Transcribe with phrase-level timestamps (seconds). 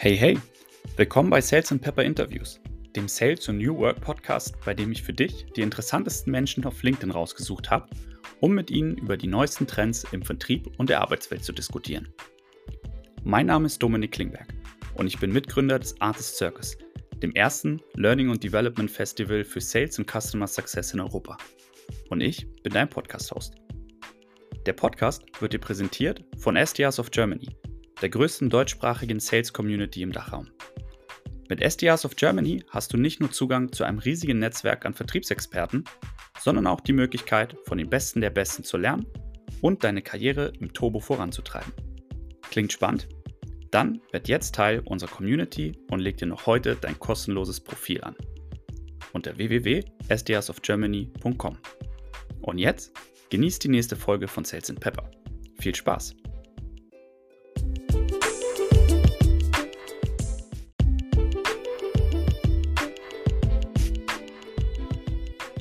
[0.00, 0.38] Hey, hey!
[0.94, 2.60] Willkommen bei Sales and Pepper Interviews,
[2.94, 6.84] dem Sales und New Work Podcast, bei dem ich für dich die interessantesten Menschen auf
[6.84, 7.88] LinkedIn rausgesucht habe,
[8.38, 12.14] um mit ihnen über die neuesten Trends im Vertrieb und der Arbeitswelt zu diskutieren.
[13.24, 14.46] Mein Name ist Dominik Klingberg
[14.94, 16.78] und ich bin Mitgründer des Artist Circus,
[17.20, 21.36] dem ersten Learning und Development Festival für Sales und Customer Success in Europa.
[22.08, 23.56] Und ich bin dein Podcast-Host.
[24.64, 27.48] Der Podcast wird dir präsentiert von SDRs of Germany–
[28.02, 30.48] der größten deutschsprachigen Sales Community im Dachraum.
[31.48, 35.84] Mit SDRs of Germany hast du nicht nur Zugang zu einem riesigen Netzwerk an Vertriebsexperten,
[36.38, 39.06] sondern auch die Möglichkeit, von den Besten der Besten zu lernen
[39.62, 41.72] und deine Karriere im Turbo voranzutreiben.
[42.50, 43.08] Klingt spannend?
[43.70, 48.14] Dann werd jetzt Teil unserer Community und leg dir noch heute dein kostenloses Profil an.
[49.12, 51.58] Unter www.sdrsofgermany.com.
[52.42, 52.92] Und jetzt
[53.30, 55.10] genießt die nächste Folge von Sales Pepper.
[55.60, 56.14] Viel Spaß!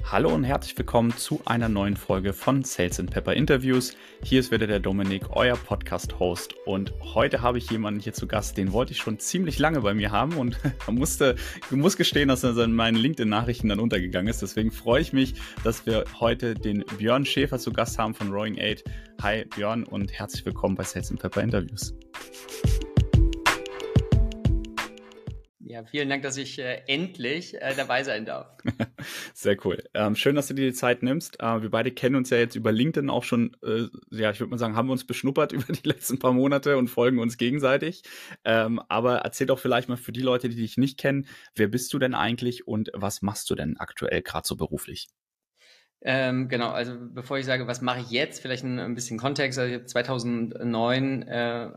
[0.10, 3.94] Hallo und herzlich willkommen zu einer neuen Folge von Sales and Pepper Interviews.
[4.24, 6.56] Hier ist wieder der Dominik, euer Podcast-Host.
[6.66, 9.94] Und heute habe ich jemanden hier zu Gast, den wollte ich schon ziemlich lange bei
[9.94, 10.58] mir haben und
[10.90, 11.36] musste,
[11.72, 14.42] muss gestehen, dass er in meinen LinkedIn-Nachrichten dann untergegangen ist.
[14.42, 15.34] Deswegen freue ich mich,
[15.66, 18.86] dass wir heute den Björn Schäfer zu Gast haben von Rowing Aid.
[19.22, 21.94] Hi Björn und herzlich willkommen bei Sales and Pepper Interviews.
[25.78, 28.48] Ja, vielen Dank, dass ich äh, endlich äh, dabei sein darf.
[29.36, 29.84] Sehr cool.
[29.94, 31.40] Ähm, schön, dass du dir die Zeit nimmst.
[31.40, 34.50] Äh, wir beide kennen uns ja jetzt über LinkedIn auch schon, äh, ja, ich würde
[34.50, 38.02] mal sagen, haben wir uns beschnuppert über die letzten paar Monate und folgen uns gegenseitig.
[38.44, 41.94] Ähm, aber erzähl doch vielleicht mal für die Leute, die dich nicht kennen, wer bist
[41.94, 45.10] du denn eigentlich und was machst du denn aktuell gerade so beruflich?
[46.02, 49.60] Ähm, genau, also bevor ich sage, was mache ich jetzt, vielleicht ein, ein bisschen Kontext.
[49.60, 51.70] Also ich habe 2009 äh,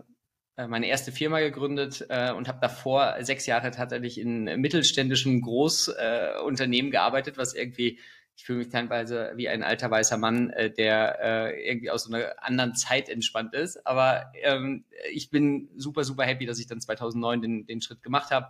[0.69, 6.93] meine erste Firma gegründet äh, und habe davor sechs Jahre tatsächlich in mittelständischen Großunternehmen äh,
[6.93, 7.99] gearbeitet, was irgendwie,
[8.37, 12.13] ich fühle mich teilweise wie ein alter weißer Mann, äh, der äh, irgendwie aus so
[12.13, 13.87] einer anderen Zeit entspannt ist.
[13.87, 18.31] Aber ähm, ich bin super, super happy, dass ich dann 2009 den, den Schritt gemacht
[18.31, 18.49] habe.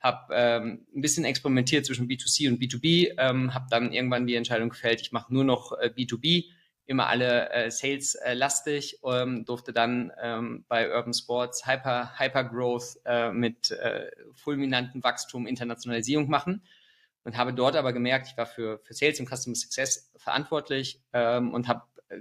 [0.00, 4.70] Habe ähm, ein bisschen experimentiert zwischen B2C und B2B, ähm, habe dann irgendwann die Entscheidung
[4.70, 6.46] gefällt, ich mache nur noch äh, B2B
[6.86, 13.30] immer alle äh, Sales-lastig, ähm, durfte dann ähm, bei Urban Sports Hyper, Hyper Growth äh,
[13.30, 16.62] mit äh, fulminantem Wachstum Internationalisierung machen
[17.24, 21.52] und habe dort aber gemerkt, ich war für, für Sales und Customer Success verantwortlich ähm,
[21.54, 22.18] und habe äh,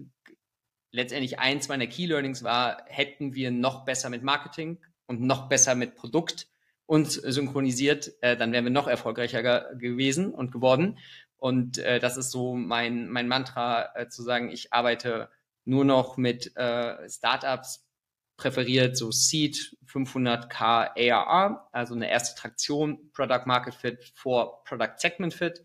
[0.91, 5.75] letztendlich eins meiner Key Learnings war, hätten wir noch besser mit Marketing und noch besser
[5.75, 6.47] mit Produkt
[6.85, 10.97] uns synchronisiert, äh, dann wären wir noch erfolgreicher gewesen und geworden.
[11.41, 15.27] Und äh, das ist so mein, mein Mantra, äh, zu sagen, ich arbeite
[15.65, 17.83] nur noch mit äh, Startups,
[18.37, 25.33] präferiert so Seed 500k ARR, also eine erste Traktion, Product Market Fit vor Product Segment
[25.33, 25.63] Fit,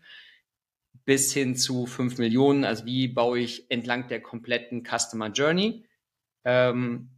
[1.05, 2.65] bis hin zu 5 Millionen.
[2.65, 5.85] Also wie baue ich entlang der kompletten Customer Journey
[6.43, 7.11] ähm,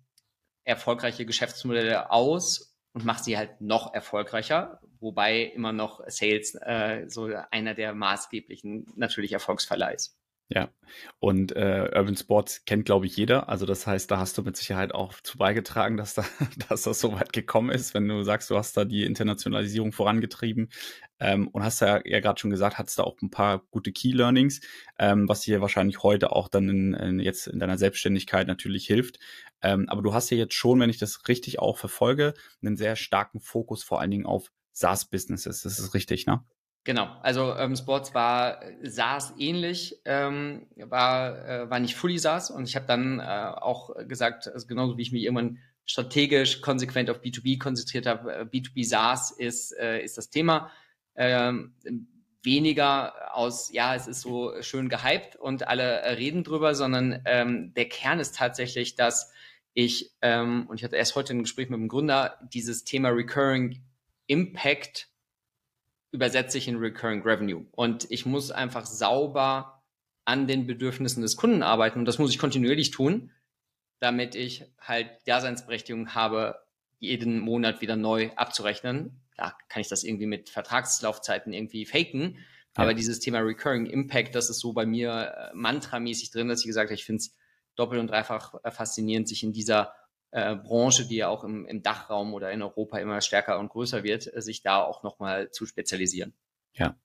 [0.66, 7.30] erfolgreiche Geschäftsmodelle aus und mache sie halt noch erfolgreicher, wobei immer noch Sales äh, so
[7.52, 10.19] einer der maßgeblichen natürlich Erfolgsverleih ist.
[10.52, 10.72] Ja,
[11.20, 13.50] und äh, Urban Sports kennt, glaube ich, jeder.
[13.50, 16.26] Also das heißt, da hast du mit Sicherheit auch zu beigetragen, dass, da,
[16.70, 20.70] dass das so weit gekommen ist, wenn du sagst, du hast da die Internationalisierung vorangetrieben
[21.20, 24.12] ähm, und hast ja, ja gerade schon gesagt, hattest da auch ein paar gute Key
[24.12, 24.62] Learnings,
[24.98, 29.20] ähm, was dir wahrscheinlich heute auch dann in, in, jetzt in deiner Selbstständigkeit natürlich hilft.
[29.62, 32.34] Ähm, aber du hast ja jetzt schon, wenn ich das richtig auch verfolge,
[32.64, 35.62] einen sehr starken Fokus vor allen Dingen auf SaaS-Businesses.
[35.62, 36.44] Das ist richtig, ne?
[36.90, 42.68] Genau, also ähm, Sports war SaaS ähnlich, ähm, war, äh, war nicht fully SaaS und
[42.68, 47.22] ich habe dann äh, auch gesagt, also genauso wie ich mich irgendwann strategisch konsequent auf
[47.22, 50.72] B2B konzentriert habe, äh, B2B SaaS ist, äh, ist das Thema.
[51.16, 51.76] Ähm,
[52.42, 57.88] weniger aus, ja, es ist so schön gehypt und alle reden drüber, sondern ähm, der
[57.88, 59.31] Kern ist tatsächlich, dass
[59.75, 63.84] ich, ähm, und ich hatte erst heute ein Gespräch mit dem Gründer, dieses Thema Recurring
[64.25, 65.09] Impact
[66.12, 67.66] übersetze ich in Recurring Revenue.
[67.72, 69.84] Und ich muss einfach sauber
[70.26, 72.00] an den Bedürfnissen des Kunden arbeiten.
[72.00, 73.32] Und das muss ich kontinuierlich tun,
[74.00, 76.60] damit ich halt Daseinsberechtigung habe,
[77.00, 79.22] jeden Monat wieder neu abzurechnen.
[79.38, 82.36] Da kann ich das irgendwie mit Vertragslaufzeiten irgendwie faken.
[82.78, 82.84] Ja.
[82.84, 86.68] Aber dieses Thema Recurring Impact, das ist so bei mir äh, mantramäßig drin, dass ich
[86.68, 87.36] gesagt habe, ich finde es
[87.76, 89.94] doppelt und dreifach faszinierend, sich in dieser
[90.31, 94.04] äh, Branche, die ja auch im, im Dachraum oder in Europa immer stärker und größer
[94.04, 96.34] wird, äh, sich da auch nochmal zu spezialisieren.
[96.74, 96.96] Ja.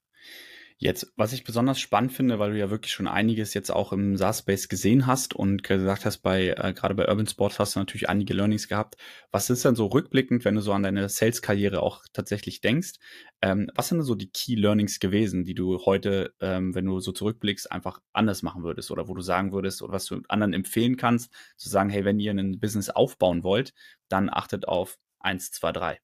[0.85, 4.19] Jetzt, was ich besonders spannend finde, weil du ja wirklich schon einiges jetzt auch im
[4.19, 8.11] SaaS-Space gesehen hast und gesagt hast, bei äh, gerade bei Urban Sports hast du natürlich
[8.11, 8.99] einige Learnings gehabt.
[9.31, 12.97] Was ist denn so rückblickend, wenn du so an deine Sales-Karriere auch tatsächlich denkst?
[13.41, 17.01] Ähm, was sind denn so die Key Learnings gewesen, die du heute, ähm, wenn du
[17.01, 20.53] so zurückblickst, einfach anders machen würdest oder wo du sagen würdest oder was du anderen
[20.53, 23.73] empfehlen kannst, zu sagen, hey, wenn ihr ein Business aufbauen wollt,
[24.11, 25.99] dann achtet auf eins, zwei, drei.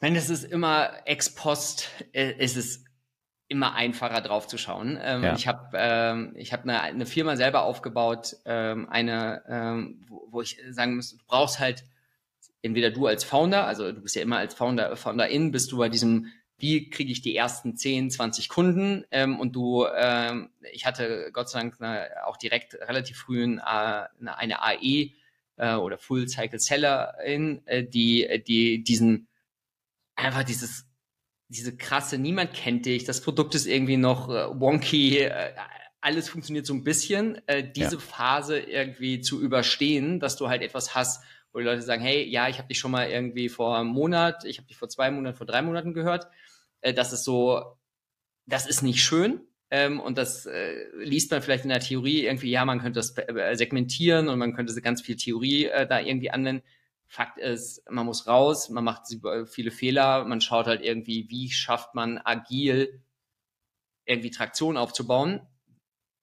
[0.00, 2.84] Meine, es ist immer ex post, äh, ist es
[3.48, 4.98] immer einfacher drauf zu schauen.
[5.02, 5.34] Ähm, ja.
[5.34, 10.42] Ich habe ähm, ich hab eine, eine Firma selber aufgebaut, ähm, eine, ähm, wo, wo
[10.42, 11.84] ich sagen muss, du brauchst halt
[12.62, 15.88] entweder du als Founder, also du bist ja immer als Founder, Founderin, bist du bei
[15.88, 16.26] diesem,
[16.58, 21.48] wie kriege ich die ersten 10, 20 Kunden ähm, und du, ähm, ich hatte Gott
[21.48, 25.12] sei Dank eine, auch direkt relativ früh eine, eine AE
[25.56, 29.28] äh, oder Full Cycle Sellerin, äh, die, die diesen
[30.18, 30.86] einfach dieses,
[31.48, 35.54] diese krasse, niemand kennt dich, das Produkt ist irgendwie noch äh, wonky, äh,
[36.00, 38.00] alles funktioniert so ein bisschen, äh, diese ja.
[38.00, 42.48] Phase irgendwie zu überstehen, dass du halt etwas hast, wo die Leute sagen, hey, ja,
[42.48, 45.36] ich habe dich schon mal irgendwie vor einem Monat, ich habe dich vor zwei Monaten,
[45.36, 46.28] vor drei Monaten gehört.
[46.82, 47.78] Das ist so,
[48.46, 49.40] das ist nicht schön.
[49.70, 53.14] Ähm, und das äh, liest man vielleicht in der Theorie irgendwie, ja, man könnte das
[53.58, 56.62] segmentieren und man könnte ganz viel Theorie äh, da irgendwie anwenden.
[57.10, 59.04] Fakt ist, man muss raus, man macht
[59.46, 63.02] viele Fehler, man schaut halt irgendwie, wie schafft man agil
[64.04, 65.40] irgendwie Traktion aufzubauen.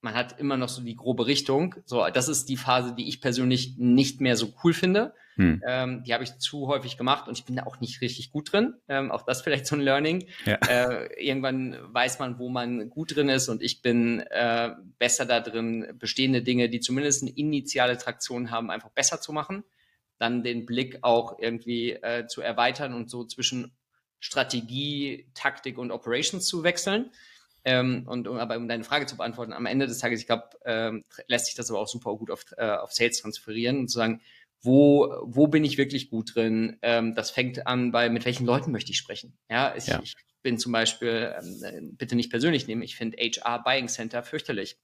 [0.02, 1.76] Man hat immer noch so die grobe Richtung.
[1.86, 5.16] So, das ist die Phase, die ich persönlich nicht mehr so cool finde.
[5.38, 5.64] Hm.
[5.68, 8.54] Ähm, die habe ich zu häufig gemacht und ich bin da auch nicht richtig gut
[8.54, 8.76] drin.
[8.88, 10.28] Ähm, auch das vielleicht so ein Learning.
[10.46, 10.56] Ja.
[10.70, 15.40] Äh, irgendwann weiß man, wo man gut drin ist und ich bin äh, besser da
[15.40, 19.64] drin, bestehende Dinge, die zumindest eine initiale Traktion haben, einfach besser zu machen
[20.17, 23.75] dann den Blick auch irgendwie äh, zu erweitern und so zwischen
[24.19, 27.12] Strategie, Taktik und Operations zu wechseln.
[27.63, 30.50] Ähm, und um, aber um deine Frage zu beantworten, am Ende des Tages, ich glaube,
[30.65, 33.97] ähm, lässt sich das aber auch super gut auf, äh, auf Sales transferieren und zu
[33.97, 34.21] sagen,
[34.62, 36.77] wo, wo bin ich wirklich gut drin?
[36.81, 39.38] Ähm, das fängt an bei, mit welchen Leuten möchte ich sprechen?
[39.50, 40.00] Ja, ich, ja.
[40.03, 44.77] ich bin zum Beispiel, ähm, bitte nicht persönlich nehmen, ich finde HR Buying Center fürchterlich.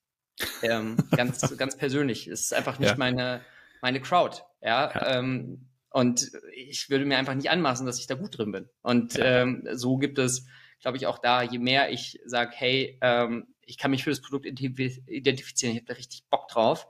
[0.63, 2.27] Ähm, ganz, ganz persönlich.
[2.27, 2.97] Es ist einfach nicht ja.
[2.97, 3.41] meine,
[3.81, 4.39] meine Crowd.
[4.61, 5.19] Ja, ja.
[5.19, 8.69] Ähm, und ich würde mir einfach nicht anmaßen, dass ich da gut drin bin.
[8.81, 9.41] Und ja.
[9.41, 10.45] ähm, so gibt es,
[10.79, 14.21] glaube ich, auch da, je mehr ich sage, hey, ähm, ich kann mich für das
[14.21, 16.87] Produkt identifizieren, ich habe da richtig Bock drauf,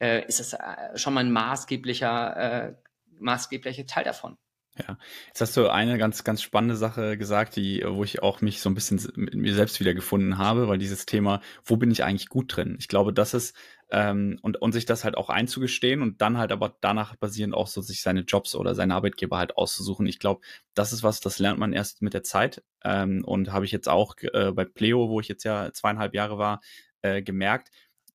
[0.00, 2.74] äh, ist das äh, schon mal ein maßgeblicher, äh,
[3.18, 4.38] maßgeblicher Teil davon.
[4.78, 4.96] Ja,
[5.26, 8.70] jetzt hast du eine ganz, ganz spannende Sache gesagt, die, wo ich auch mich so
[8.70, 12.56] ein bisschen mit mir selbst wiedergefunden habe, weil dieses Thema, wo bin ich eigentlich gut
[12.56, 12.76] drin?
[12.78, 13.56] Ich glaube, das ist,
[13.90, 17.66] ähm, und, und sich das halt auch einzugestehen und dann halt aber danach basierend auch
[17.66, 20.06] so sich seine Jobs oder seine Arbeitgeber halt auszusuchen.
[20.06, 20.42] Ich glaube,
[20.74, 22.62] das ist was, das lernt man erst mit der Zeit.
[22.84, 26.38] Ähm, und habe ich jetzt auch äh, bei Pleo, wo ich jetzt ja zweieinhalb Jahre
[26.38, 26.60] war,
[27.02, 27.70] äh, gemerkt,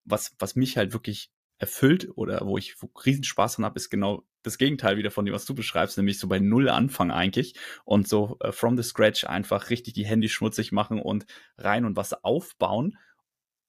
[0.06, 2.76] was, was mich halt wirklich erfüllt oder wo ich
[3.06, 6.28] Riesenspaß dran habe, ist genau das Gegenteil wieder von dem, was du beschreibst, nämlich so
[6.28, 7.56] bei Null Anfang eigentlich
[7.86, 11.26] und so äh, from the scratch einfach richtig die Handys schmutzig machen und
[11.58, 12.98] rein und was aufbauen.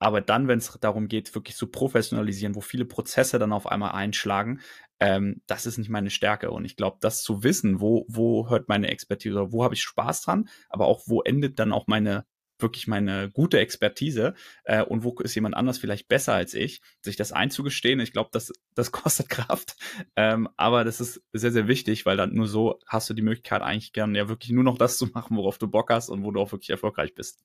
[0.04, 3.92] Aber dann, wenn es darum geht, wirklich zu professionalisieren, wo viele Prozesse dann auf einmal
[3.92, 4.60] einschlagen,
[5.00, 6.50] ähm, das ist nicht meine Stärke.
[6.50, 10.20] Und ich glaube, das zu wissen, wo, wo hört meine Expertise, wo habe ich Spaß
[10.20, 12.26] dran, aber auch wo endet dann auch meine
[12.58, 14.34] wirklich meine gute Expertise
[14.64, 17.98] äh, und wo ist jemand anders vielleicht besser als ich, sich das einzugestehen.
[17.98, 19.75] Ich glaube, das, das kostet Kraft,
[20.16, 23.62] ähm, aber das ist sehr, sehr wichtig, weil dann nur so hast du die Möglichkeit
[23.62, 26.30] eigentlich gern ja wirklich nur noch das zu machen, worauf du Bock hast und wo
[26.30, 27.42] du auch wirklich erfolgreich bist.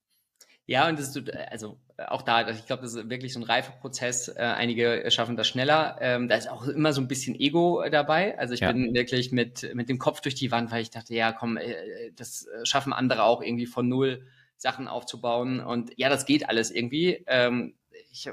[0.70, 3.72] Ja, und das ist, also auch da, ich glaube, das ist wirklich so ein reifer
[3.72, 4.28] Prozess.
[4.28, 5.98] Äh, einige schaffen das schneller.
[6.00, 8.38] Ähm, da ist auch immer so ein bisschen Ego dabei.
[8.38, 8.72] Also ich ja.
[8.72, 12.12] bin wirklich mit, mit dem Kopf durch die Wand, weil ich dachte, ja, komm, äh,
[12.16, 15.60] das schaffen andere auch irgendwie von null Sachen aufzubauen.
[15.60, 17.24] Und ja, das geht alles irgendwie.
[17.26, 17.74] Ähm,
[18.12, 18.30] ich,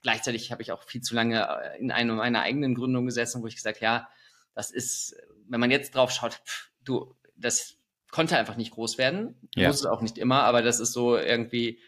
[0.00, 3.48] gleichzeitig habe ich auch viel zu lange äh, in einer meiner eigenen Gründung gesessen, wo
[3.48, 4.08] ich gesagt, ja,
[4.54, 5.14] das ist,
[5.46, 7.76] wenn man jetzt drauf schaut, pff, du, das
[8.16, 9.36] konnte einfach nicht groß werden.
[9.54, 9.68] Ja.
[9.68, 11.80] Muss es auch nicht immer, aber das ist so irgendwie,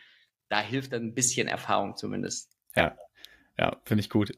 [0.51, 2.53] da hilft dann ein bisschen Erfahrung zumindest.
[2.77, 2.99] Ja,
[3.57, 4.33] ja, finde ich gut.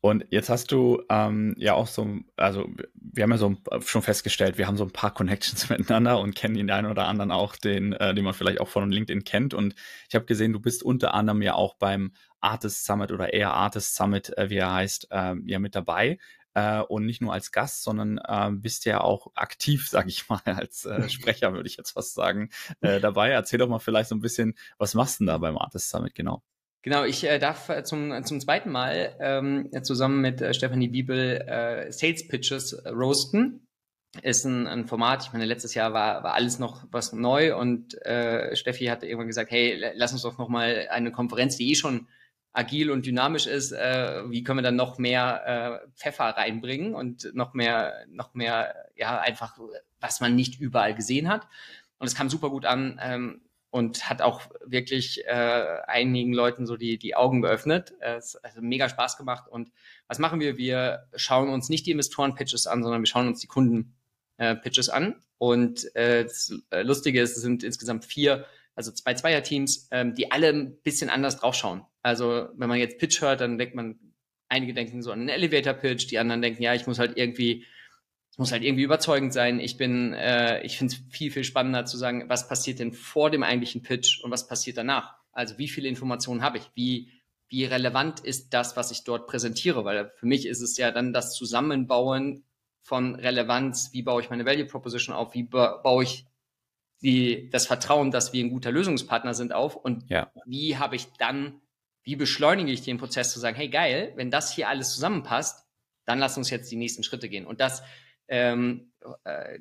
[0.00, 4.56] Und jetzt hast du ähm, ja auch so, also wir haben ja so schon festgestellt,
[4.56, 7.92] wir haben so ein paar Connections miteinander und kennen den einen oder anderen auch, den,
[7.92, 9.52] äh, den man vielleicht auch von LinkedIn kennt.
[9.52, 9.74] Und
[10.08, 13.96] ich habe gesehen, du bist unter anderem ja auch beim Artist Summit oder eher Artist
[13.96, 16.18] Summit, äh, wie er heißt, äh, ja mit dabei.
[16.58, 20.40] Äh, und nicht nur als Gast, sondern äh, bist ja auch aktiv, sage ich mal,
[20.44, 22.50] als äh, Sprecher, würde ich jetzt fast sagen,
[22.80, 23.30] äh, dabei.
[23.30, 26.14] Erzähl doch mal vielleicht so ein bisschen, was machst du denn da beim Artist Summit
[26.14, 26.42] genau?
[26.82, 31.36] Genau, ich äh, darf äh, zum, zum zweiten Mal ähm, zusammen mit äh, Stefanie Biebel
[31.46, 33.66] äh, Sales Pitches äh, roasten.
[34.22, 35.24] ist ein, ein Format.
[35.24, 39.26] Ich meine, letztes Jahr war, war alles noch was neu und äh, Steffi hat irgendwann
[39.26, 42.08] gesagt, hey, lass uns doch noch mal eine Konferenz, die eh schon
[42.52, 47.34] agil und dynamisch ist, äh, wie können wir dann noch mehr äh, Pfeffer reinbringen und
[47.34, 49.58] noch mehr, noch mehr, ja, einfach,
[50.00, 51.46] was man nicht überall gesehen hat.
[51.98, 56.76] Und es kam super gut an ähm, und hat auch wirklich äh, einigen Leuten so
[56.76, 57.94] die, die Augen geöffnet.
[58.00, 59.48] Es hat also mega Spaß gemacht.
[59.48, 59.70] Und
[60.06, 60.56] was machen wir?
[60.56, 65.16] Wir schauen uns nicht die Investoren-Pitches an, sondern wir schauen uns die Kunden-Pitches an.
[65.36, 68.46] Und äh, das Lustige ist, es sind insgesamt vier
[68.78, 71.82] also zwei Zweierteams, ähm, die alle ein bisschen anders draufschauen.
[72.02, 73.98] Also wenn man jetzt Pitch hört, dann denkt man,
[74.48, 77.66] einige denken so an einen Elevator-Pitch, die anderen denken, ja, ich muss halt irgendwie,
[78.30, 79.60] es muss halt irgendwie überzeugend sein.
[79.60, 83.30] Ich bin, äh, ich finde es viel, viel spannender zu sagen, was passiert denn vor
[83.30, 85.16] dem eigentlichen Pitch und was passiert danach?
[85.32, 86.70] Also wie viele Informationen habe ich?
[86.74, 87.12] Wie,
[87.48, 89.84] wie relevant ist das, was ich dort präsentiere?
[89.84, 92.44] Weil für mich ist es ja dann das Zusammenbauen
[92.80, 93.90] von Relevanz.
[93.92, 95.34] Wie baue ich meine Value Proposition auf?
[95.34, 96.26] Wie baue ich
[97.02, 100.32] die, das Vertrauen, dass wir ein guter Lösungspartner sind, auf und ja.
[100.46, 101.60] wie habe ich dann,
[102.08, 105.66] wie beschleunige ich den Prozess zu sagen, hey geil, wenn das hier alles zusammenpasst,
[106.06, 107.46] dann lass uns jetzt die nächsten Schritte gehen.
[107.46, 107.82] Und das
[108.28, 108.87] ähm, äh,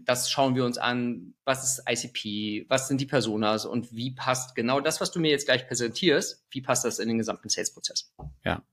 [0.05, 1.33] das schauen wir uns an.
[1.45, 2.65] Was ist ICP?
[2.69, 3.65] Was sind die Personas?
[3.65, 6.45] Und wie passt genau das, was du mir jetzt gleich präsentierst?
[6.49, 8.13] Wie passt das in den gesamten Sales-Prozess?
[8.43, 8.63] Ja.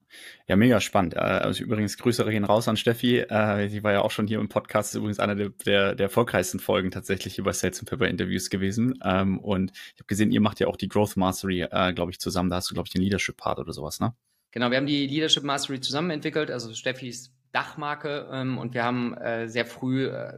[0.47, 1.15] Ja, mega spannend.
[1.15, 3.19] Äh, also übrigens Grüße gehen raus an Steffi.
[3.19, 6.05] Äh, sie war ja auch schon hier im Podcast, ist übrigens einer der, der, der
[6.05, 8.99] erfolgreichsten Folgen tatsächlich über Sales and Pepper Interviews gewesen.
[9.05, 12.21] Ähm, und ich habe gesehen, ihr macht ja auch die Growth Mastery, äh, glaube ich,
[12.21, 12.51] zusammen.
[12.51, 14.15] Da hast du, glaube ich, den Leadership Part oder sowas, ne?
[14.53, 16.51] Genau, wir haben die Leadership Mastery zusammen entwickelt.
[16.51, 20.35] Also Steffis Dachmarke ähm, und wir haben äh, sehr früh äh,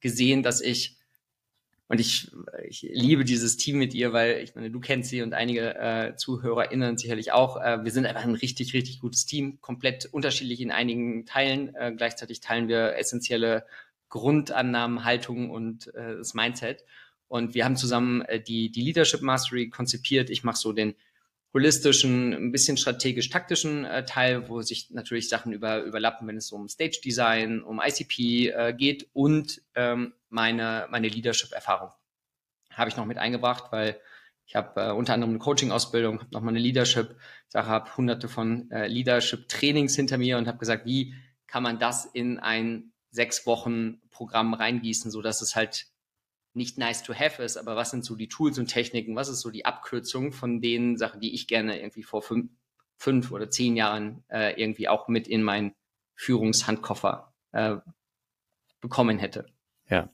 [0.00, 0.98] gesehen, dass ich
[1.88, 2.30] und ich,
[2.66, 6.16] ich liebe dieses Team mit ihr, weil ich meine, du kennst sie und einige äh,
[6.16, 7.60] ZuhörerInnen sicherlich auch.
[7.60, 11.74] Äh, wir sind einfach ein richtig, richtig gutes Team, komplett unterschiedlich in einigen Teilen.
[11.74, 13.66] Äh, gleichzeitig teilen wir essentielle
[14.08, 16.84] Grundannahmen, Haltung und äh, das Mindset.
[17.28, 20.30] Und wir haben zusammen äh, die, die Leadership Mastery konzipiert.
[20.30, 20.94] Ich mache so den
[21.54, 26.68] holistischen, ein bisschen strategisch-taktischen äh, Teil, wo sich natürlich Sachen über, überlappen, wenn es um
[26.68, 31.90] Stage Design, um ICP äh, geht und ähm, meine, meine Leadership-Erfahrung.
[32.72, 34.00] Habe ich noch mit eingebracht, weil
[34.46, 38.88] ich habe äh, unter anderem eine Coaching-Ausbildung, habe nochmal eine Leadership-Sache, habe hunderte von äh,
[38.88, 41.14] Leadership-Trainings hinter mir und habe gesagt, wie
[41.46, 45.86] kann man das in ein sechs Wochen Programm reingießen, so dass es halt
[46.54, 49.40] nicht nice to have ist, aber was sind so die Tools und Techniken, was ist
[49.40, 52.50] so die Abkürzung von den Sachen, die ich gerne irgendwie vor fünf,
[52.96, 55.74] fünf oder zehn Jahren äh, irgendwie auch mit in meinen
[56.14, 57.76] Führungshandkoffer äh,
[58.80, 59.46] bekommen hätte.
[59.88, 60.08] Ja,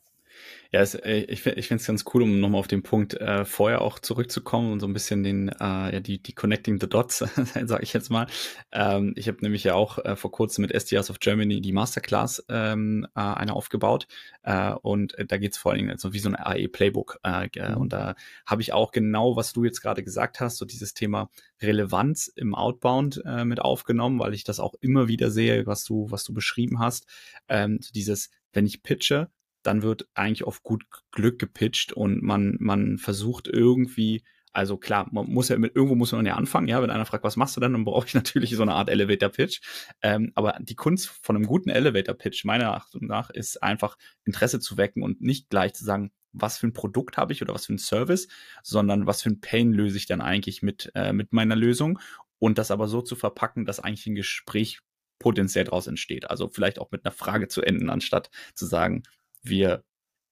[0.72, 3.44] ja, es, äh, ich, ich finde es ganz cool, um nochmal auf den Punkt äh,
[3.44, 5.54] vorher auch zurückzukommen und so ein bisschen den, äh,
[5.92, 7.18] ja, die, die Connecting the Dots,
[7.64, 8.26] sage ich jetzt mal.
[8.70, 12.44] Ähm, ich habe nämlich ja auch äh, vor kurzem mit SDRs of Germany die Masterclass
[12.48, 14.06] ähm, äh, eine aufgebaut
[14.44, 17.76] äh, und äh, da geht's vor allen Dingen so wie so ein AE-Playbook äh, mhm.
[17.76, 18.14] und da
[18.46, 21.30] habe ich auch genau, was du jetzt gerade gesagt hast, so dieses Thema
[21.60, 26.10] Relevanz im Outbound äh, mit aufgenommen, weil ich das auch immer wieder sehe, was du,
[26.10, 27.06] was du beschrieben hast.
[27.48, 29.30] Ähm, so dieses, wenn ich pitche,
[29.62, 35.26] dann wird eigentlich auf gut Glück gepitcht und man, man versucht irgendwie, also klar, man
[35.26, 37.60] muss ja mit, irgendwo muss man ja anfangen, ja, wenn einer fragt, was machst du
[37.60, 39.60] dann, dann brauche ich natürlich so eine Art Elevator-Pitch.
[40.02, 44.76] Ähm, aber die Kunst von einem guten Elevator-Pitch, meiner Achtung nach, ist einfach Interesse zu
[44.76, 47.74] wecken und nicht gleich zu sagen, was für ein Produkt habe ich oder was für
[47.74, 48.28] ein Service,
[48.62, 51.98] sondern was für ein Pain löse ich dann eigentlich mit, äh, mit meiner Lösung
[52.38, 54.80] und das aber so zu verpacken, dass eigentlich ein Gespräch
[55.18, 56.30] potenziell daraus entsteht.
[56.30, 59.02] Also vielleicht auch mit einer Frage zu enden, anstatt zu sagen,
[59.42, 59.84] wir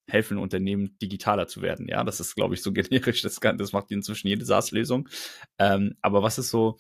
[0.08, 1.86] helfen Unternehmen digitaler zu werden.
[1.88, 3.22] Ja, das ist, glaube ich, so generisch.
[3.22, 5.08] Das, kann, das macht inzwischen jede SaaS-Lösung.
[5.58, 6.78] Ähm, aber was ist so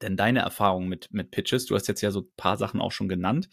[0.00, 1.66] denn deine Erfahrung mit, mit Pitches?
[1.66, 3.48] Du hast jetzt ja so ein paar Sachen auch schon genannt.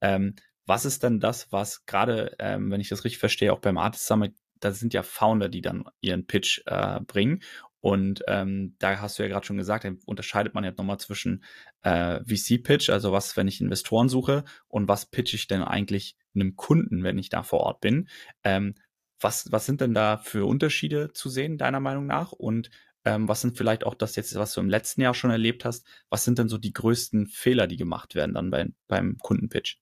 [0.00, 0.34] Ähm,
[0.66, 4.06] was ist denn das, was gerade, ähm, wenn ich das richtig verstehe, auch beim Artist
[4.06, 7.42] Summit, da sind ja Founder, die dann ihren Pitch äh, bringen.
[7.84, 11.44] Und ähm, da hast du ja gerade schon gesagt, da unterscheidet man jetzt nochmal zwischen
[11.82, 16.56] äh, VC-Pitch, also was, wenn ich Investoren suche, und was pitch ich denn eigentlich einem
[16.56, 18.08] Kunden, wenn ich da vor Ort bin.
[18.42, 18.74] Ähm,
[19.20, 22.32] was, was sind denn da für Unterschiede zu sehen, deiner Meinung nach?
[22.32, 22.70] Und
[23.04, 25.86] ähm, was sind vielleicht auch das jetzt, was du im letzten Jahr schon erlebt hast?
[26.08, 29.78] Was sind denn so die größten Fehler, die gemacht werden dann bei, beim Kundenpitch?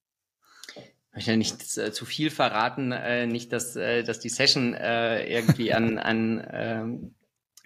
[0.75, 5.73] Ich möchte nicht äh, zu viel verraten, äh, nicht, dass, äh, dass die Session irgendwie
[5.73, 7.15] an, an ähm,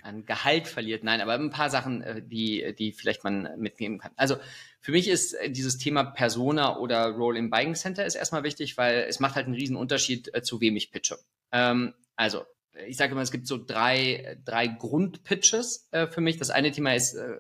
[0.02, 1.04] an Gehalt verliert.
[1.04, 4.12] Nein, aber ein paar Sachen, äh, die, die vielleicht man mitnehmen kann.
[4.16, 4.36] Also
[4.80, 8.76] für mich ist äh, dieses Thema Persona oder Role im Buying Center ist erstmal wichtig,
[8.76, 11.18] weil es macht halt einen riesen Unterschied, äh, zu wem ich pitche.
[11.52, 12.44] Ähm, also
[12.86, 16.36] ich sage immer, es gibt so drei, drei Grundpitches äh, für mich.
[16.36, 17.38] Das eine Thema ist, äh,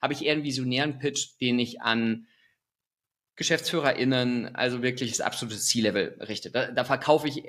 [0.00, 2.26] habe ich eher einen visionären Pitch, den ich an
[3.36, 6.54] GeschäftsführerInnen, also wirklich das absolute C-Level richtet.
[6.54, 7.44] Da, da verkaufe ich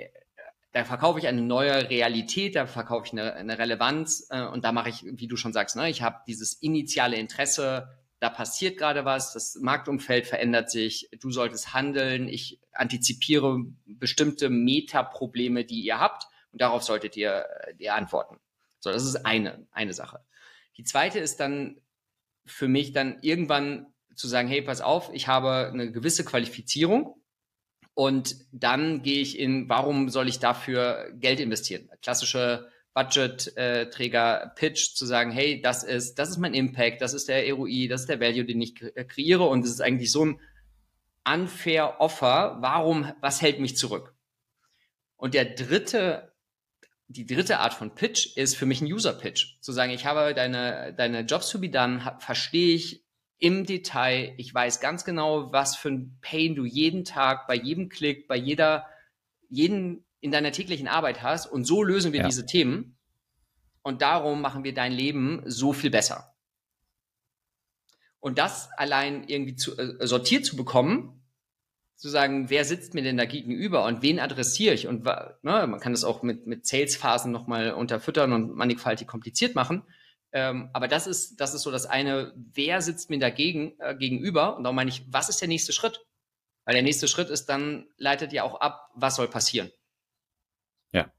[0.71, 4.71] da verkaufe ich eine neue Realität, da verkaufe ich eine, eine Relevanz äh, und da
[4.71, 9.05] mache ich, wie du schon sagst, ne, ich habe dieses initiale Interesse, da passiert gerade
[9.05, 16.27] was, das Marktumfeld verändert sich, du solltest handeln, ich antizipiere bestimmte Metaprobleme, die ihr habt
[16.51, 18.37] und darauf solltet ihr, äh, ihr antworten.
[18.79, 20.23] So, das ist eine, eine Sache.
[20.77, 21.81] Die zweite ist dann
[22.45, 27.18] für mich dann irgendwann zu sagen, hey, pass auf, ich habe eine gewisse Qualifizierung
[27.93, 31.89] und dann gehe ich in, warum soll ich dafür Geld investieren?
[32.01, 37.87] Klassische Budget-Träger-Pitch zu sagen, hey, das ist, das ist mein Impact, das ist der ROI,
[37.87, 40.39] das ist der Value, den ich kreiere und es ist eigentlich so ein
[41.25, 42.57] unfair Offer.
[42.59, 44.15] Warum, was hält mich zurück?
[45.15, 46.33] Und der dritte,
[47.07, 49.59] die dritte Art von Pitch ist für mich ein User-Pitch.
[49.61, 53.03] Zu sagen, ich habe deine, deine Jobs to be done, verstehe ich,
[53.39, 54.33] im Detail.
[54.37, 58.35] Ich weiß ganz genau, was für ein Pain du jeden Tag, bei jedem Klick, bei
[58.35, 58.85] jeder,
[59.49, 61.47] jeden in deiner täglichen Arbeit hast.
[61.47, 62.27] Und so lösen wir ja.
[62.27, 62.97] diese Themen.
[63.81, 66.35] Und darum machen wir dein Leben so viel besser.
[68.19, 71.23] Und das allein irgendwie zu, äh, sortiert zu bekommen,
[71.95, 74.87] zu sagen, wer sitzt mir denn da gegenüber und wen adressiere ich?
[74.87, 79.83] Und ne, man kann das auch mit, mit Sales-Phasen nochmal unterfüttern und mannigfaltig kompliziert machen.
[80.31, 84.55] Ähm, aber das ist, das ist so das eine, wer sitzt mir dagegen äh, gegenüber?
[84.55, 86.05] Und darum meine ich, was ist der nächste Schritt?
[86.65, 89.71] Weil der nächste Schritt ist dann, leitet ja auch ab, was soll passieren.
[90.91, 91.11] Ja.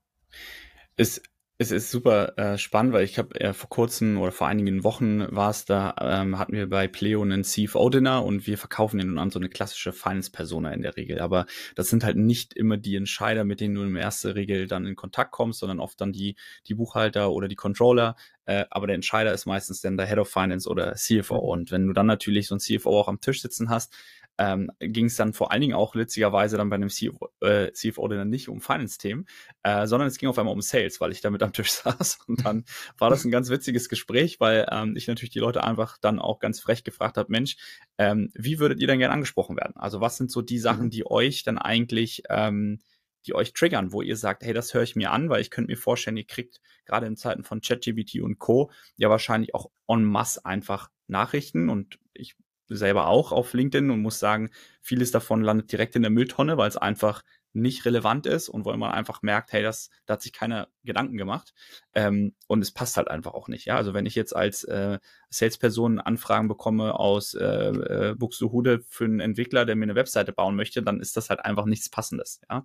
[0.97, 1.23] Es
[1.61, 5.27] es ist super äh, spannend, weil ich habe äh, vor kurzem oder vor einigen Wochen
[5.31, 9.19] war es da, ähm, hatten wir bei Pleo einen CFO-Dinner und wir verkaufen den nun
[9.19, 11.19] an so eine klassische Finance-Persona in der Regel.
[11.19, 14.87] Aber das sind halt nicht immer die Entscheider, mit denen du in erster Regel dann
[14.87, 16.35] in Kontakt kommst, sondern oft dann die,
[16.67, 18.17] die Buchhalter oder die Controller.
[18.47, 21.43] Äh, aber der Entscheider ist meistens dann der Head of Finance oder CFO.
[21.43, 21.49] Mhm.
[21.51, 23.93] Und wenn du dann natürlich so ein CFO auch am Tisch sitzen hast,
[24.41, 28.09] ähm, ging es dann vor allen Dingen auch witzigerweise dann bei einem CFO, äh, CFO
[28.09, 29.27] dann nicht um Finance-Themen,
[29.63, 32.21] äh, sondern es ging auf einmal um Sales, weil ich damit am Tisch saß.
[32.27, 32.65] Und dann
[32.97, 36.39] war das ein ganz witziges Gespräch, weil ähm, ich natürlich die Leute einfach dann auch
[36.39, 37.57] ganz frech gefragt habe, Mensch,
[37.99, 39.77] ähm, wie würdet ihr denn gerne angesprochen werden?
[39.77, 40.91] Also was sind so die Sachen, mhm.
[40.91, 42.81] die euch dann eigentlich ähm,
[43.27, 45.71] die euch triggern, wo ihr sagt, hey, das höre ich mir an, weil ich könnte
[45.71, 48.71] mir vorstellen, ihr kriegt gerade in Zeiten von ChatGPT und Co.
[48.97, 52.37] ja wahrscheinlich auch en masse einfach Nachrichten und ich
[52.71, 56.69] selber auch auf LinkedIn und muss sagen, vieles davon landet direkt in der Mülltonne, weil
[56.69, 60.33] es einfach nicht relevant ist und weil man einfach merkt, hey, das, da hat sich
[60.33, 61.53] keiner Gedanken gemacht
[61.95, 63.65] ähm, und es passt halt einfach auch nicht.
[63.65, 64.99] Ja, also wenn ich jetzt als äh,
[65.31, 70.55] Salesperson Anfragen bekomme aus äh, äh, Buxtehude für einen Entwickler, der mir eine Webseite bauen
[70.55, 72.41] möchte, dann ist das halt einfach nichts Passendes.
[72.49, 72.65] Ja,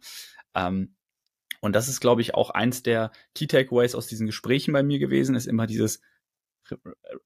[0.53, 0.95] ähm,
[1.61, 4.99] und das ist, glaube ich, auch eins der Key Takeaways aus diesen Gesprächen bei mir
[4.99, 5.99] gewesen, ist immer dieses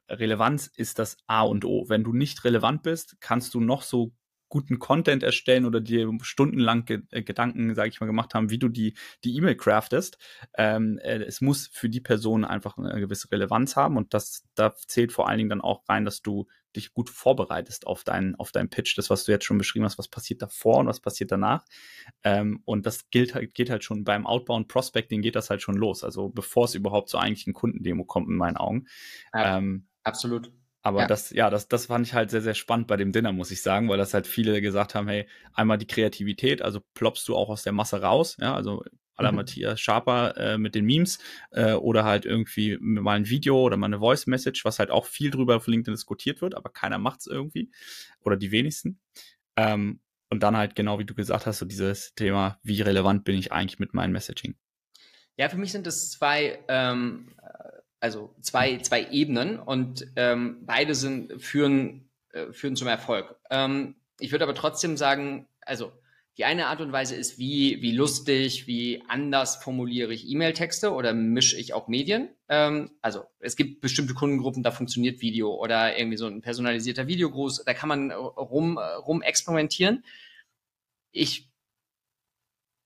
[0.09, 1.87] Relevanz ist das A und O.
[1.87, 4.11] Wenn du nicht relevant bist, kannst du noch so
[4.49, 8.57] guten Content erstellen oder dir stundenlang ge äh, Gedanken, sage ich mal, gemacht haben, wie
[8.57, 10.17] du die die E-Mail craftest.
[10.57, 14.75] Ähm, äh, es muss für die Person einfach eine gewisse Relevanz haben und das da
[14.75, 18.51] zählt vor allen Dingen dann auch rein, dass du dich gut vorbereitest auf deinen auf
[18.51, 21.31] deinen Pitch, das was du jetzt schon beschrieben hast, was passiert davor und was passiert
[21.31, 21.65] danach.
[22.23, 25.75] Ähm, und das gilt halt, geht halt schon beim Outbound Prospecting geht das halt schon
[25.75, 28.87] los, also bevor es überhaupt zur eigentlichen Kundendemo kommt in meinen Augen.
[29.33, 30.51] Ja, ähm, absolut.
[30.81, 31.07] Aber ja.
[31.07, 33.61] das, ja, das, das fand ich halt sehr, sehr spannend bei dem Dinner, muss ich
[33.61, 37.49] sagen, weil das halt viele gesagt haben, hey, einmal die Kreativität, also ploppst du auch
[37.49, 38.83] aus der Masse raus, ja, also
[39.19, 39.37] aller mhm.
[39.37, 41.19] Matthias Schaper äh, mit den Memes
[41.51, 45.05] äh, oder halt irgendwie mal ein Video oder mal eine Voice Message, was halt auch
[45.05, 47.69] viel drüber auf LinkedIn diskutiert wird, aber keiner macht's irgendwie
[48.21, 48.99] oder die wenigsten.
[49.57, 53.37] Ähm, und dann halt genau wie du gesagt hast, so dieses Thema, wie relevant bin
[53.37, 54.55] ich eigentlich mit meinem Messaging?
[55.37, 57.29] Ja, für mich sind das zwei ähm,
[57.99, 63.35] also zwei, zwei Ebenen und ähm, beide sind, führen, äh, führen zum Erfolg.
[63.49, 65.91] Ähm, ich würde aber trotzdem sagen, also
[66.37, 71.13] die eine Art und Weise ist, wie, wie lustig, wie anders formuliere ich E-Mail-Texte oder
[71.13, 72.29] mische ich auch Medien.
[72.47, 77.63] Ähm, also es gibt bestimmte Kundengruppen, da funktioniert Video oder irgendwie so ein personalisierter Videogruß,
[77.65, 80.05] da kann man rum, rum experimentieren.
[81.11, 81.49] Ich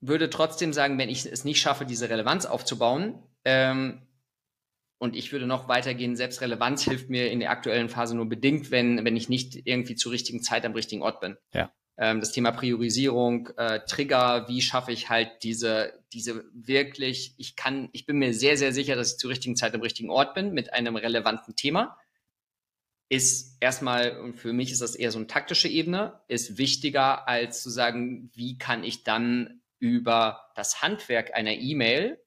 [0.02, 4.02] würde trotzdem sagen, wenn ich es nicht schaffe, diese Relevanz aufzubauen, ähm,
[5.04, 9.04] und ich würde noch weitergehen, Selbstrelevanz hilft mir in der aktuellen Phase nur bedingt, wenn,
[9.04, 11.36] wenn ich nicht irgendwie zur richtigen Zeit am richtigen Ort bin.
[11.54, 11.74] Ja.
[11.98, 17.89] Ähm, das Thema Priorisierung, äh, Trigger, wie schaffe ich halt diese, diese wirklich, ich kann,
[17.92, 20.54] ich bin mir sehr, sehr sicher, dass ich zur richtigen Zeit am richtigen Ort bin
[20.54, 21.98] mit einem relevanten Thema.
[23.10, 27.62] Ist erstmal, und für mich ist das eher so eine taktische Ebene, ist wichtiger als
[27.62, 32.24] zu sagen, wie kann ich dann über das Handwerk einer E-Mail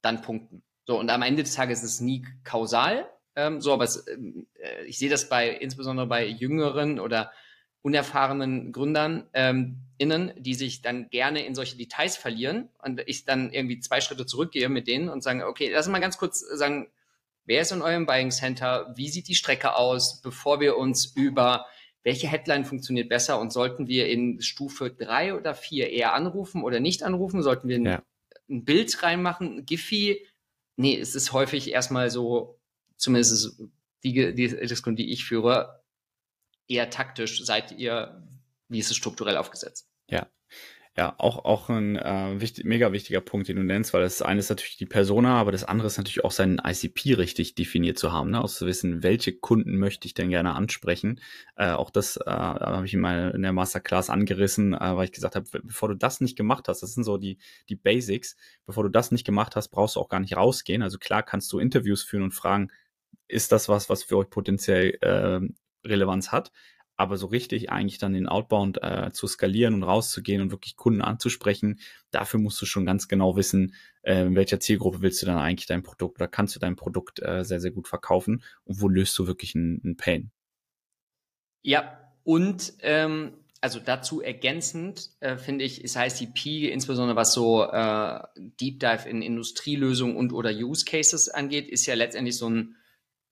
[0.00, 0.62] dann punkten.
[0.84, 3.08] So, und am Ende des Tages ist es nie kausal.
[3.36, 7.32] Ähm, so, aber es, ähm, äh, ich sehe das bei, insbesondere bei Jüngeren oder
[7.82, 13.52] unerfahrenen Gründern ähm, innen, die sich dann gerne in solche Details verlieren und ich dann
[13.52, 16.88] irgendwie zwei Schritte zurückgehe mit denen und sagen, okay, lass mal ganz kurz sagen,
[17.44, 21.66] wer ist in eurem Buying Center, wie sieht die Strecke aus, bevor wir uns über
[22.04, 26.80] welche Headline funktioniert besser und sollten wir in Stufe drei oder vier eher anrufen oder
[26.80, 28.02] nicht anrufen, sollten wir ein, ja.
[28.48, 30.24] ein Bild reinmachen, Giphy,
[30.76, 32.60] nee, es ist häufig erstmal so,
[32.96, 33.60] zumindest
[34.02, 35.82] die, die Diskussion, die ich führe,
[36.68, 38.26] eher taktisch seid ihr,
[38.68, 39.90] wie ist es strukturell aufgesetzt?
[40.08, 40.28] Ja.
[40.96, 44.38] Ja, auch, auch ein äh, wichtig, mega wichtiger Punkt, den du nennst, weil das eine
[44.38, 48.12] ist natürlich die Persona, aber das andere ist natürlich auch seinen ICP richtig definiert zu
[48.12, 48.40] haben, ne?
[48.40, 51.20] auch zu wissen, welche Kunden möchte ich denn gerne ansprechen.
[51.56, 55.34] Äh, auch das äh, habe ich mal in der Masterclass angerissen, äh, weil ich gesagt
[55.34, 58.88] habe, bevor du das nicht gemacht hast, das sind so die, die Basics, bevor du
[58.88, 60.82] das nicht gemacht hast, brauchst du auch gar nicht rausgehen.
[60.82, 62.70] Also klar kannst du Interviews führen und fragen,
[63.26, 65.40] ist das was, was für euch potenziell äh,
[65.84, 66.52] Relevanz hat.
[66.96, 71.02] Aber so richtig eigentlich dann den Outbound äh, zu skalieren und rauszugehen und wirklich Kunden
[71.02, 71.80] anzusprechen,
[72.10, 75.66] dafür musst du schon ganz genau wissen, äh, in welcher Zielgruppe willst du dann eigentlich
[75.66, 79.18] dein Produkt oder kannst du dein Produkt äh, sehr, sehr gut verkaufen und wo löst
[79.18, 80.30] du wirklich einen Pain.
[81.62, 83.32] Ja, und ähm,
[83.64, 89.22] also dazu ergänzend äh, finde ich, ist ICP, insbesondere was so äh, Deep Dive in
[89.22, 92.76] Industrielösungen und oder Use Cases angeht, ist ja letztendlich so ein,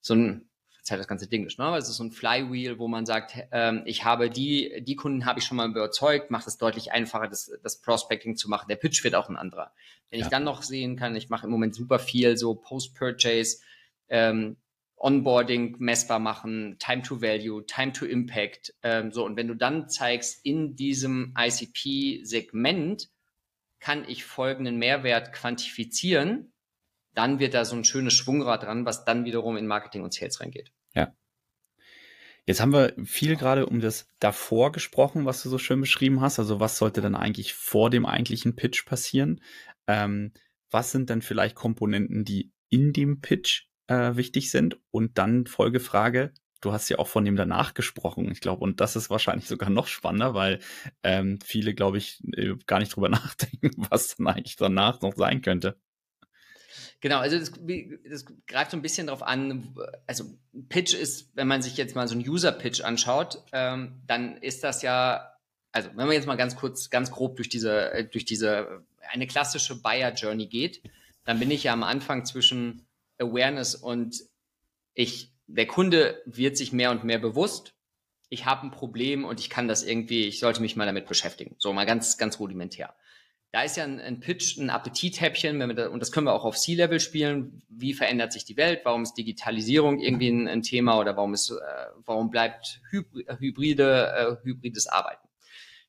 [0.01, 0.49] so ein
[0.91, 1.59] halt das ganze Ding ist.
[1.59, 1.77] Ne?
[1.77, 5.39] Es ist so ein Flywheel, wo man sagt, ähm, ich habe die, die Kunden habe
[5.39, 8.67] ich schon mal überzeugt, macht es deutlich einfacher, das, das Prospecting zu machen.
[8.69, 9.73] Der Pitch wird auch ein anderer.
[10.11, 10.27] Wenn ja.
[10.27, 13.59] ich dann noch sehen kann, ich mache im Moment super viel so Post-Purchase,
[14.09, 14.57] ähm,
[14.97, 18.73] Onboarding messbar machen, Time to Value, Time to Impact.
[18.83, 23.09] Ähm, so, und wenn du dann zeigst, in diesem ICP-Segment
[23.81, 26.52] kann ich folgenden Mehrwert quantifizieren,
[27.15, 30.41] dann wird da so ein schönes Schwungrad dran, was dann wiederum in Marketing und Sales
[30.41, 30.73] reingeht.
[30.95, 31.15] Ja.
[32.47, 36.39] Jetzt haben wir viel gerade um das davor gesprochen, was du so schön beschrieben hast.
[36.39, 39.41] Also was sollte dann eigentlich vor dem eigentlichen Pitch passieren?
[39.87, 40.33] Ähm,
[40.71, 44.79] was sind dann vielleicht Komponenten, die in dem Pitch äh, wichtig sind?
[44.91, 48.97] Und dann Folgefrage, du hast ja auch von dem danach gesprochen, ich glaube, und das
[48.97, 50.61] ist wahrscheinlich sogar noch spannender, weil
[51.03, 55.43] ähm, viele, glaube ich, äh, gar nicht drüber nachdenken, was dann eigentlich danach noch sein
[55.43, 55.79] könnte.
[57.03, 57.51] Genau, also das,
[58.09, 59.75] das, greift so ein bisschen darauf an,
[60.07, 60.25] also
[60.69, 64.83] Pitch ist, wenn man sich jetzt mal so einen User-Pitch anschaut, ähm, dann ist das
[64.83, 65.35] ja,
[65.73, 69.27] also wenn man jetzt mal ganz kurz, ganz grob durch diese, äh, durch diese, eine
[69.27, 70.81] klassische Buyer-Journey geht,
[71.25, 72.87] dann bin ich ja am Anfang zwischen
[73.19, 74.23] Awareness und
[74.95, 77.75] ich, der Kunde wird sich mehr und mehr bewusst,
[78.29, 81.57] ich habe ein Problem und ich kann das irgendwie, ich sollte mich mal damit beschäftigen.
[81.59, 82.95] So mal ganz, ganz rudimentär.
[83.53, 86.33] Da ist ja ein, ein Pitch, ein Appetithäppchen, wenn wir da, und das können wir
[86.33, 87.63] auch auf C-Level spielen.
[87.69, 88.81] Wie verändert sich die Welt?
[88.85, 91.55] Warum ist Digitalisierung irgendwie ein, ein Thema oder warum ist, äh,
[92.07, 95.29] warum bleibt hybride, äh, hybrides Arbeiten?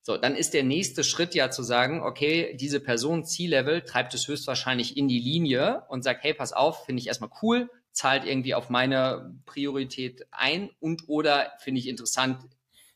[0.02, 4.28] So, dann ist der nächste Schritt ja zu sagen, okay, diese Person C-Level treibt es
[4.28, 8.56] höchstwahrscheinlich in die Linie und sagt, hey, pass auf, finde ich erstmal cool, zahlt irgendwie
[8.56, 12.44] auf meine Priorität ein und oder finde ich interessant,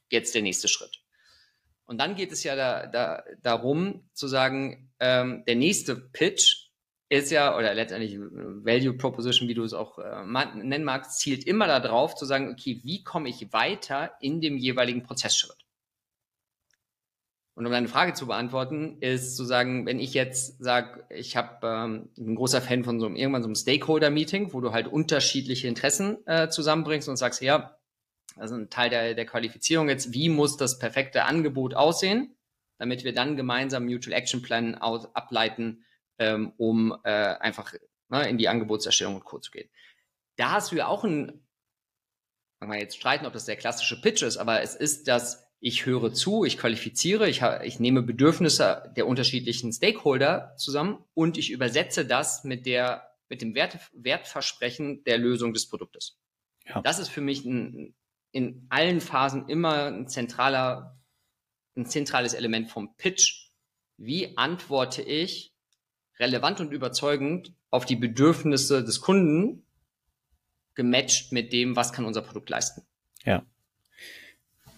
[0.09, 0.99] jetzt der nächste Schritt.
[1.87, 6.67] Und dann geht es ja da, da, darum zu sagen, ähm, der nächste Pitch
[7.09, 11.67] ist ja, oder letztendlich Value Proposition, wie du es auch äh, nennen magst, zielt immer
[11.67, 15.57] darauf zu sagen, okay, wie komme ich weiter in dem jeweiligen Prozessschritt?
[17.55, 21.65] Und um deine Frage zu beantworten, ist zu sagen, wenn ich jetzt sage, ich habe
[21.65, 25.67] ähm, ein großer Fan von so einem irgendwann so einem Stakeholder-Meeting, wo du halt unterschiedliche
[25.67, 27.76] Interessen äh, zusammenbringst und sagst, ja,
[28.39, 32.35] also ein Teil der, der Qualifizierung jetzt, wie muss das perfekte Angebot aussehen,
[32.77, 35.85] damit wir dann gemeinsam Mutual Action Plan aus, ableiten,
[36.19, 37.73] ähm, um äh, einfach
[38.09, 39.39] ne, in die Angebotserstellung und Co.
[39.39, 39.69] zu gehen.
[40.35, 41.47] Da hast du ja auch ein,
[42.59, 45.85] man kann jetzt streiten, ob das der klassische Pitch ist, aber es ist das, ich
[45.85, 52.05] höre zu, ich qualifiziere, ich, ich nehme Bedürfnisse der unterschiedlichen Stakeholder zusammen und ich übersetze
[52.05, 56.19] das mit der, mit dem Wert, Wertversprechen der Lösung des Produktes.
[56.65, 56.81] Ja.
[56.81, 57.95] Das ist für mich ein,
[58.31, 60.97] in allen Phasen immer ein zentraler,
[61.75, 63.49] ein zentrales Element vom Pitch.
[63.97, 65.53] Wie antworte ich
[66.19, 69.65] relevant und überzeugend auf die Bedürfnisse des Kunden
[70.75, 72.83] gematcht mit dem, was kann unser Produkt leisten?
[73.23, 73.43] Ja.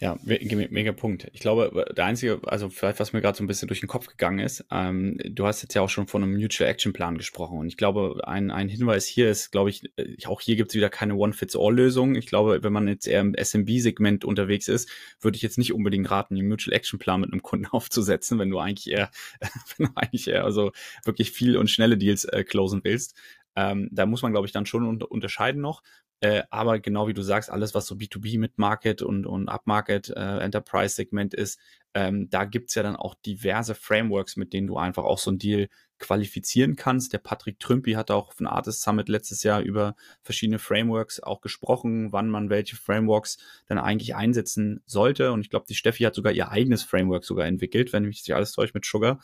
[0.01, 1.27] Ja, mega Punkt.
[1.33, 4.07] Ich glaube, der einzige, also vielleicht was mir gerade so ein bisschen durch den Kopf
[4.07, 7.57] gegangen ist, ähm, du hast jetzt ja auch schon von einem Mutual Action Plan gesprochen
[7.57, 10.75] und ich glaube, ein, ein Hinweis hier ist, glaube ich, äh, auch hier gibt es
[10.75, 12.15] wieder keine One-Fits-All-Lösung.
[12.15, 16.09] Ich glaube, wenn man jetzt eher im SMB-Segment unterwegs ist, würde ich jetzt nicht unbedingt
[16.09, 19.12] raten, den Mutual Action Plan mit einem Kunden aufzusetzen, wenn du eigentlich eher,
[19.77, 20.71] wenn du eigentlich eher also
[21.03, 23.17] wirklich viel und schnelle Deals äh, closen willst.
[23.57, 25.83] Ähm, da muss man, glaube ich, dann schon un unterscheiden noch.
[26.21, 30.10] Äh, aber genau wie du sagst, alles, was so B2B mit Market und, und Upmarket
[30.10, 31.60] äh, Enterprise-Segment ist,
[31.93, 35.39] ähm, da gibt's ja dann auch diverse Frameworks, mit denen du einfach auch so ein
[35.39, 37.13] Deal qualifizieren kannst.
[37.13, 41.41] Der Patrick Trümpi hat auch auf dem Artist Summit letztes Jahr über verschiedene Frameworks auch
[41.41, 45.32] gesprochen, wann man welche Frameworks dann eigentlich einsetzen sollte.
[45.32, 48.36] Und ich glaube, die Steffi hat sogar ihr eigenes Framework sogar entwickelt, wenn mich nicht
[48.36, 49.19] alles täuscht mit Sugar.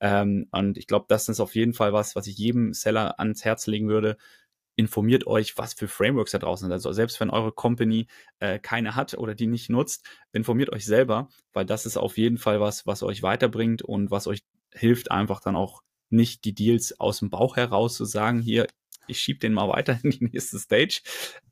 [0.00, 3.44] Ähm, und ich glaube, das ist auf jeden Fall was, was ich jedem Seller ans
[3.44, 4.16] Herz legen würde,
[4.80, 6.72] informiert euch, was für Frameworks da draußen sind.
[6.72, 8.06] Also selbst wenn eure Company
[8.38, 12.38] äh, keine hat oder die nicht nutzt, informiert euch selber, weil das ist auf jeden
[12.38, 14.40] Fall was, was euch weiterbringt und was euch
[14.72, 18.66] hilft, einfach dann auch nicht die Deals aus dem Bauch heraus zu sagen, hier,
[19.06, 21.02] ich schiebe den mal weiter in die nächste Stage,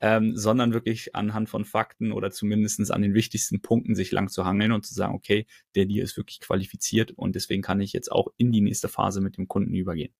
[0.01, 4.43] ähm, sondern wirklich anhand von Fakten oder zumindestens an den wichtigsten Punkten sich lang zu
[4.43, 8.11] hangeln und zu sagen, okay, der Deal ist wirklich qualifiziert und deswegen kann ich jetzt
[8.11, 10.13] auch in die nächste Phase mit dem Kunden übergehen.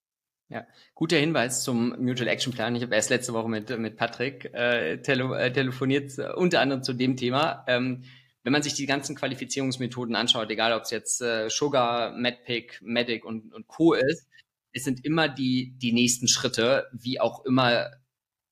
[0.52, 2.76] Ja, guter Hinweis zum Mutual Action Plan.
[2.76, 6.82] Ich habe erst letzte Woche mit, mit Patrick äh, tele äh, telefoniert, äh, unter anderem
[6.82, 7.64] zu dem Thema.
[7.68, 8.04] Ähm,
[8.44, 13.26] wenn man sich die ganzen Qualifizierungsmethoden anschaut, egal ob es jetzt äh, Sugar, MedPick, Medic
[13.26, 13.94] und, und Co.
[13.94, 14.28] ist,
[14.72, 17.92] es sind immer die, die nächsten Schritte, wie auch immer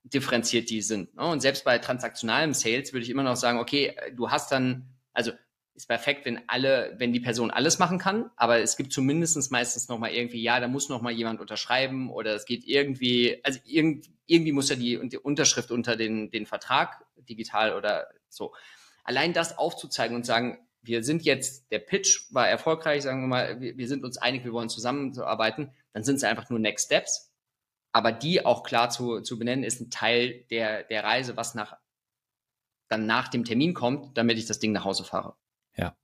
[0.04, 1.16] differenziert die sind.
[1.16, 1.26] Ne?
[1.26, 5.32] Und selbst bei transaktionalem Sales würde ich immer noch sagen, okay, du hast dann, also
[5.78, 9.88] ist perfekt, wenn alle, wenn die Person alles machen kann, aber es gibt zumindest meistens
[9.88, 14.54] nochmal irgendwie, ja, da muss nochmal jemand unterschreiben oder es geht irgendwie, also irgend, irgendwie
[14.54, 18.56] muss ja die, die Unterschrift unter den, den Vertrag, digital oder so.
[19.04, 23.62] Allein das aufzuzeigen und sagen, wir sind jetzt, der Pitch war erfolgreich, sagen wir mal,
[23.62, 27.32] wir, wir sind uns einig, wir wollen zusammenarbeiten, dann sind es einfach nur Next Steps.
[27.92, 31.78] Aber die auch klar zu, zu benennen, ist ein Teil der, der Reise, was nach,
[32.88, 35.36] dann nach dem Termin kommt, damit ich das Ding nach Hause fahre.
[35.78, 35.96] Ja.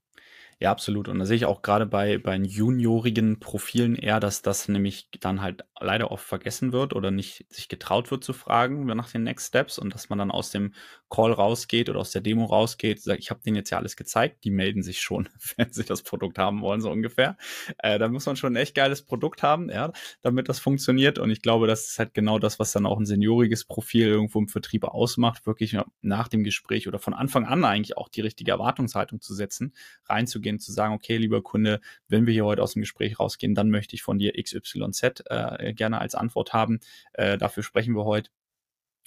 [0.64, 1.10] Ja, absolut.
[1.10, 5.42] Und da sehe ich auch gerade bei, bei juniorigen Profilen eher, dass das nämlich dann
[5.42, 9.50] halt leider oft vergessen wird oder nicht sich getraut wird zu fragen nach den Next
[9.50, 10.74] Steps und dass man dann aus dem
[11.10, 14.46] Call rausgeht oder aus der Demo rausgeht, sagt, ich habe denen jetzt ja alles gezeigt,
[14.46, 17.38] die melden sich schon, wenn sie das Produkt haben wollen, so ungefähr.
[17.80, 21.20] Äh, da muss man schon ein echt geiles Produkt haben, ja, damit das funktioniert.
[21.20, 24.40] Und ich glaube, das ist halt genau das, was dann auch ein senioriges Profil irgendwo
[24.40, 28.52] im Vertrieb ausmacht, wirklich nach dem Gespräch oder von Anfang an eigentlich auch die richtige
[28.52, 29.74] Erwartungshaltung zu setzen,
[30.08, 33.70] reinzugehen, zu sagen, okay, lieber Kunde, wenn wir hier heute aus dem Gespräch rausgehen, dann
[33.70, 36.80] möchte ich von dir XYZ äh, gerne als Antwort haben.
[37.14, 38.30] Äh, dafür sprechen wir heute.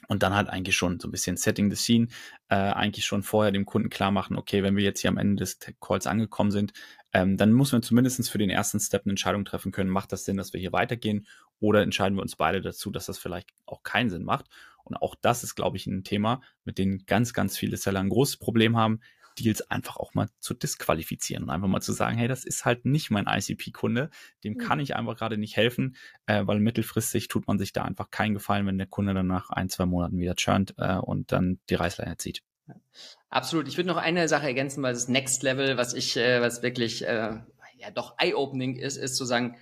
[0.09, 2.09] Und dann halt eigentlich schon so ein bisschen Setting the Scene,
[2.48, 5.37] äh, eigentlich schon vorher dem Kunden klar machen, okay, wenn wir jetzt hier am Ende
[5.37, 6.74] des Calls angekommen sind,
[7.12, 10.26] ähm, dann muss man zumindest für den ersten Step eine Entscheidung treffen können, macht das
[10.26, 11.26] Sinn, dass wir hier weitergehen
[11.61, 14.46] oder entscheiden wir uns beide dazu, dass das vielleicht auch keinen Sinn macht.
[14.85, 18.09] Und auch das ist, glaube ich, ein Thema, mit dem ganz, ganz viele Seller ein
[18.09, 19.00] großes Problem haben,
[19.38, 22.85] Deals einfach auch mal zu disqualifizieren und einfach mal zu sagen, hey, das ist halt
[22.85, 24.11] nicht mein ICP-Kunde,
[24.44, 24.59] dem mhm.
[24.59, 25.96] kann ich einfach gerade nicht helfen,
[26.27, 29.51] äh, weil mittelfristig tut man sich da einfach keinen Gefallen, wenn der Kunde dann nach
[29.51, 32.42] ein, zwei Monaten wieder churnt äh, und dann die Reißleine zieht.
[33.31, 33.68] Absolut.
[33.68, 37.07] Ich würde noch eine Sache ergänzen, weil das Next Level, was ich, äh, was wirklich
[37.07, 37.38] äh,
[37.79, 39.57] ja doch eye-opening ist, ist zu sagen,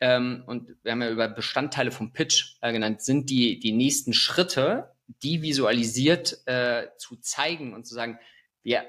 [0.00, 4.14] ähm, und wir haben ja über Bestandteile vom Pitch äh, genannt, sind die, die nächsten
[4.14, 8.18] Schritte, die visualisiert äh, zu zeigen und zu sagen,
[8.62, 8.84] wir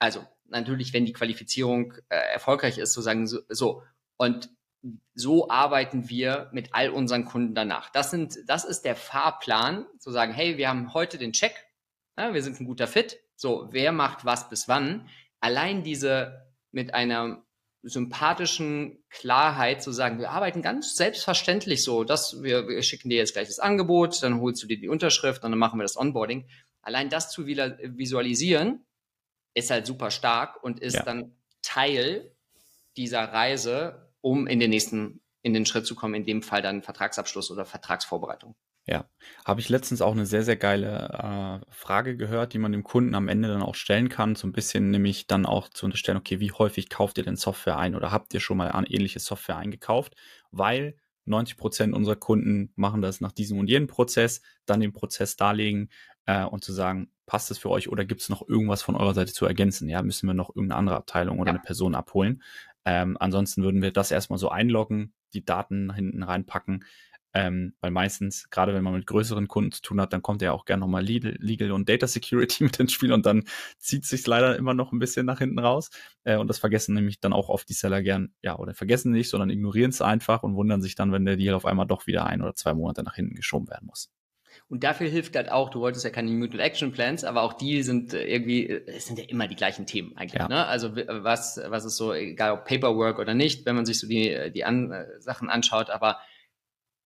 [0.00, 3.82] also natürlich, wenn die Qualifizierung äh, erfolgreich ist, zu sagen, so, so.
[4.16, 4.50] Und
[5.14, 7.90] so arbeiten wir mit all unseren Kunden danach.
[7.90, 11.54] Das sind, das ist der Fahrplan, zu sagen, hey, wir haben heute den Check,
[12.18, 13.20] ja, wir sind ein guter Fit.
[13.36, 15.08] So, wer macht was bis wann?
[15.40, 17.44] Allein diese mit einer
[17.82, 23.32] sympathischen Klarheit zu sagen, wir arbeiten ganz selbstverständlich so, dass wir, wir schicken dir jetzt
[23.32, 26.46] gleich das Angebot, dann holst du dir die Unterschrift und dann machen wir das Onboarding.
[26.82, 28.84] Allein das zu visualisieren,
[29.54, 31.02] ist halt super stark und ist ja.
[31.02, 32.30] dann Teil
[32.96, 36.82] dieser Reise, um in den nächsten, in den Schritt zu kommen, in dem Fall dann
[36.82, 38.54] Vertragsabschluss oder Vertragsvorbereitung.
[38.86, 39.08] Ja,
[39.44, 43.14] habe ich letztens auch eine sehr, sehr geile äh, Frage gehört, die man dem Kunden
[43.14, 46.40] am Ende dann auch stellen kann, so ein bisschen nämlich dann auch zu unterstellen, okay,
[46.40, 49.58] wie häufig kauft ihr denn Software ein oder habt ihr schon mal eine ähnliche Software
[49.58, 50.16] eingekauft?
[50.50, 55.36] Weil 90 Prozent unserer Kunden machen das nach diesem und jenem Prozess, dann den Prozess
[55.36, 55.90] darlegen
[56.26, 59.14] äh, und zu sagen, passt es für euch oder gibt es noch irgendwas von eurer
[59.14, 59.88] Seite zu ergänzen?
[59.88, 61.54] Ja, müssen wir noch irgendeine andere Abteilung oder ja.
[61.54, 62.42] eine Person abholen?
[62.84, 66.84] Ähm, ansonsten würden wir das erstmal so einloggen, die Daten hinten reinpacken,
[67.32, 70.50] ähm, weil meistens, gerade wenn man mit größeren Kunden zu tun hat, dann kommt ja
[70.50, 73.44] auch gerne nochmal Legal, Legal und Data Security mit ins Spiel und dann
[73.78, 75.90] zieht sich leider immer noch ein bisschen nach hinten raus.
[76.24, 79.30] Äh, und das vergessen nämlich dann auch oft die Seller gern, ja, oder vergessen nicht,
[79.30, 82.26] sondern ignorieren es einfach und wundern sich dann, wenn der Deal auf einmal doch wieder
[82.26, 84.10] ein oder zwei Monate nach hinten geschoben werden muss.
[84.70, 87.82] Und dafür hilft halt auch, du wolltest ja keine Mutual Action Plans, aber auch die
[87.82, 90.40] sind äh, irgendwie, äh, es sind ja immer die gleichen Themen eigentlich.
[90.40, 90.48] Ja.
[90.48, 90.64] Ne?
[90.64, 94.52] Also was, was ist so, egal ob Paperwork oder nicht, wenn man sich so die,
[94.54, 96.20] die An Sachen anschaut, aber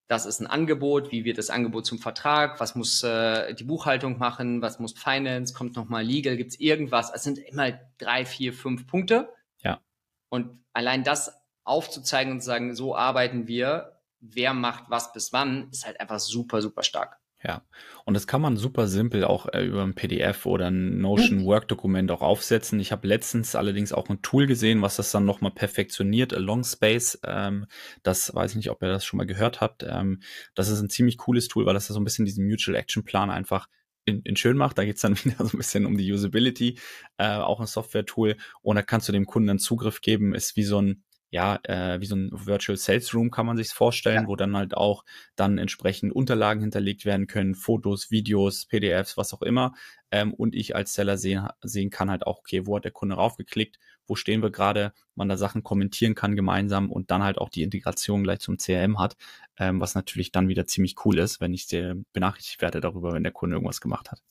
[0.08, 4.18] das ist ein Angebot, wie wird das Angebot zum Vertrag, was muss äh, die Buchhaltung
[4.18, 7.10] machen, was muss Finance, kommt nochmal Legal, gibt es irgendwas?
[7.14, 9.30] Es sind immer drei, vier, fünf Punkte.
[9.62, 9.80] Ja.
[10.28, 11.32] Und allein das
[11.64, 16.20] aufzuzeigen und zu sagen, so arbeiten wir, wer macht was bis wann, ist halt einfach
[16.20, 17.18] super, super stark.
[17.46, 17.62] Ja,
[18.06, 21.68] und das kann man super simpel auch äh, über ein PDF oder ein Notion Work
[21.68, 22.80] Dokument auch aufsetzen.
[22.80, 27.18] Ich habe letztens allerdings auch ein Tool gesehen, was das dann nochmal perfektioniert, Along Space.
[27.22, 27.66] Ähm,
[28.02, 29.84] das weiß ich nicht, ob ihr das schon mal gehört habt.
[29.86, 30.22] Ähm,
[30.54, 33.30] das ist ein ziemlich cooles Tool, weil das so ein bisschen diesen Mutual Action Plan
[33.30, 33.68] einfach
[34.06, 34.78] in, in schön macht.
[34.78, 36.78] Da geht's dann wieder so ein bisschen um die Usability,
[37.18, 38.36] äh, auch ein Software-Tool.
[38.62, 41.04] Und da kannst du dem Kunden dann Zugriff geben, ist wie so ein
[41.34, 44.28] ja, äh, wie so ein Virtual Sales Room kann man sich vorstellen, ja.
[44.28, 49.42] wo dann halt auch dann entsprechend Unterlagen hinterlegt werden können, Fotos, Videos, PDFs, was auch
[49.42, 49.74] immer.
[50.12, 53.16] Ähm, und ich als Seller sehen, sehen kann halt auch, okay, wo hat der Kunde
[53.16, 57.48] raufgeklickt, wo stehen wir gerade, man da Sachen kommentieren kann gemeinsam und dann halt auch
[57.48, 59.16] die Integration gleich zum CRM hat,
[59.58, 63.24] ähm, was natürlich dann wieder ziemlich cool ist, wenn ich sehr benachrichtigt werde darüber, wenn
[63.24, 64.22] der Kunde irgendwas gemacht hat.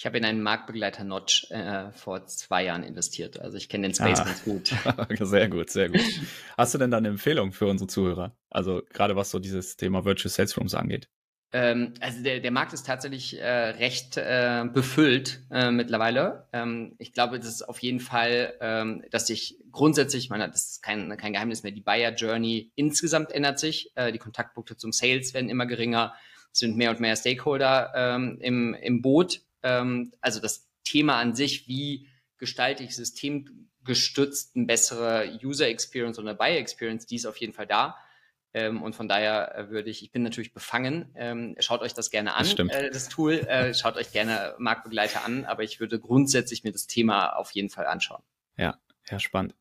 [0.00, 3.38] Ich habe in einen Marktbegleiter Notch äh, vor zwei Jahren investiert.
[3.38, 4.24] Also ich kenne den Space ah.
[4.24, 4.72] ganz gut.
[5.28, 6.00] sehr gut, sehr gut.
[6.56, 8.34] Hast du denn da eine Empfehlung für unsere Zuhörer?
[8.48, 11.10] Also gerade was so dieses Thema Virtual Sales Rooms angeht.
[11.52, 16.48] Ähm, also der, der Markt ist tatsächlich äh, recht äh, befüllt äh, mittlerweile.
[16.54, 20.64] Ähm, ich glaube, das ist auf jeden Fall, ähm, dass sich grundsätzlich, ich meine, das
[20.64, 23.92] ist kein, kein Geheimnis mehr, die Buyer Journey insgesamt ändert sich.
[23.96, 26.14] Äh, die Kontaktpunkte zum Sales werden immer geringer,
[26.54, 31.34] es sind mehr und mehr Stakeholder ähm, im, im Boot ähm, also das Thema an
[31.34, 37.36] sich, wie gestalte ich systemgestützt eine bessere User Experience oder Buyer Experience, die ist auf
[37.36, 37.96] jeden Fall da.
[38.52, 42.10] Ähm, und von daher äh, würde ich, ich bin natürlich befangen, ähm, schaut euch das
[42.10, 46.00] gerne an, das, äh, das Tool, äh, schaut euch gerne Marktbegleiter an, aber ich würde
[46.00, 48.22] grundsätzlich mir das Thema auf jeden Fall anschauen.
[48.56, 48.76] Ja,
[49.08, 49.54] ja, spannend.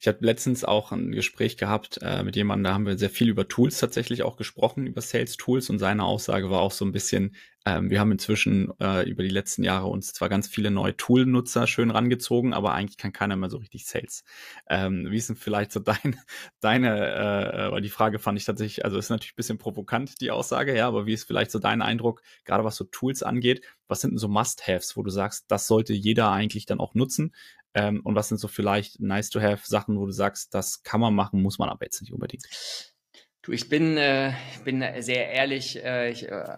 [0.00, 3.28] Ich habe letztens auch ein Gespräch gehabt äh, mit jemandem, da haben wir sehr viel
[3.28, 6.92] über Tools tatsächlich auch gesprochen, über Sales Tools und seine Aussage war auch so ein
[6.92, 7.34] bisschen,
[7.66, 11.66] ähm, wir haben inzwischen äh, über die letzten Jahre uns zwar ganz viele neue Tool-Nutzer
[11.66, 14.24] schön rangezogen, aber eigentlich kann keiner mehr so richtig Sales.
[14.68, 16.18] Ähm, wie ist denn vielleicht so dein,
[16.60, 20.30] deine, äh, weil die Frage fand ich tatsächlich, also ist natürlich ein bisschen provokant, die
[20.30, 24.00] Aussage, ja, aber wie ist vielleicht so dein Eindruck, gerade was so Tools angeht, was
[24.00, 27.32] sind denn so Must-Haves, wo du sagst, das sollte jeder eigentlich dann auch nutzen?
[27.74, 31.00] Ähm, und was sind so vielleicht nice to have Sachen, wo du sagst, das kann
[31.00, 32.44] man machen, muss man aber jetzt nicht unbedingt?
[33.44, 34.32] Du, ich bin, äh,
[34.64, 35.84] bin sehr ehrlich.
[35.84, 36.56] Äh, ich, äh,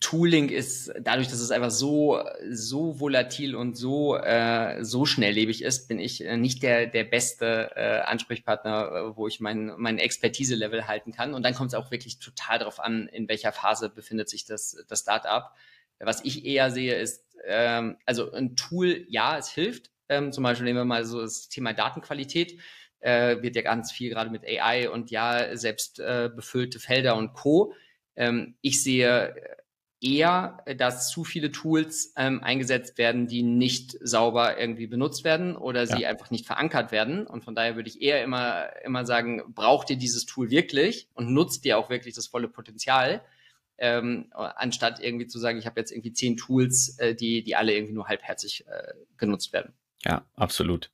[0.00, 5.88] Tooling ist dadurch, dass es einfach so so volatil und so äh, so schnelllebig ist,
[5.88, 10.86] bin ich äh, nicht der der beste äh, Ansprechpartner, äh, wo ich mein mein Expertise-Level
[10.86, 11.32] halten kann.
[11.32, 14.76] Und dann kommt es auch wirklich total darauf an, in welcher Phase befindet sich das
[14.88, 15.52] das Startup.
[16.00, 20.64] Was ich eher sehe, ist ähm, also ein Tool, ja, es hilft, ähm, zum Beispiel
[20.64, 22.58] nehmen wir mal so das Thema Datenqualität.
[23.00, 27.34] Äh, wird ja ganz viel gerade mit AI und ja, selbst äh, befüllte Felder und
[27.34, 27.74] Co.
[28.16, 29.34] Ähm, ich sehe
[30.00, 35.86] eher, dass zu viele Tools ähm, eingesetzt werden, die nicht sauber irgendwie benutzt werden oder
[35.86, 36.08] sie ja.
[36.08, 37.26] einfach nicht verankert werden.
[37.26, 41.32] Und von daher würde ich eher immer, immer sagen, braucht ihr dieses Tool wirklich und
[41.32, 43.22] nutzt ihr auch wirklich das volle Potenzial?
[43.78, 47.74] Ähm, anstatt irgendwie zu sagen, ich habe jetzt irgendwie zehn Tools, äh, die, die alle
[47.74, 49.74] irgendwie nur halbherzig äh, genutzt werden.
[50.06, 50.92] Ja, absolut.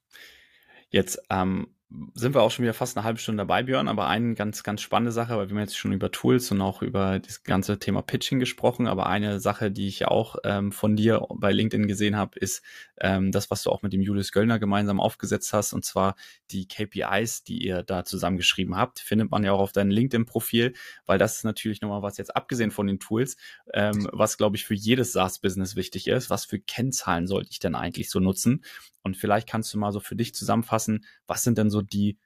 [0.88, 1.68] Jetzt ähm,
[2.14, 4.80] sind wir auch schon wieder fast eine halbe Stunde dabei, Björn, aber eine ganz, ganz
[4.80, 8.02] spannende Sache, weil wir haben jetzt schon über Tools und auch über das ganze Thema
[8.02, 12.38] Pitching gesprochen, aber eine Sache, die ich auch ähm, von dir bei LinkedIn gesehen habe,
[12.38, 12.62] ist
[13.00, 16.14] ähm, das, was du auch mit dem Julius Göllner gemeinsam aufgesetzt hast, und zwar
[16.50, 20.74] die KPIs, die ihr da zusammengeschrieben habt, findet man ja auch auf deinem LinkedIn-Profil,
[21.06, 23.36] weil das ist natürlich nochmal was jetzt abgesehen von den Tools,
[23.74, 26.30] ähm, was, glaube ich, für jedes SaaS-Business wichtig ist.
[26.30, 28.62] Was für Kennzahlen sollte ich denn eigentlich so nutzen?
[29.02, 32.18] Und vielleicht kannst du mal so für dich zusammenfassen, was sind denn so die,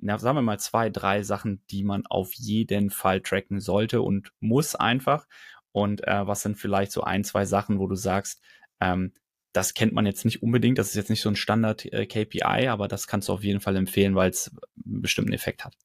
[0.00, 4.32] na, sagen wir mal zwei, drei Sachen, die man auf jeden Fall tracken sollte und
[4.40, 5.26] muss einfach.
[5.72, 8.40] Und äh, was sind vielleicht so ein, zwei Sachen, wo du sagst,
[8.80, 9.12] ähm,
[9.52, 12.88] das kennt man jetzt nicht unbedingt, das ist jetzt nicht so ein Standard äh, aber
[12.88, 14.50] das kannst du auf jeden Fall empfehlen, weil es
[14.84, 15.76] einen bestimmten Effekt hat.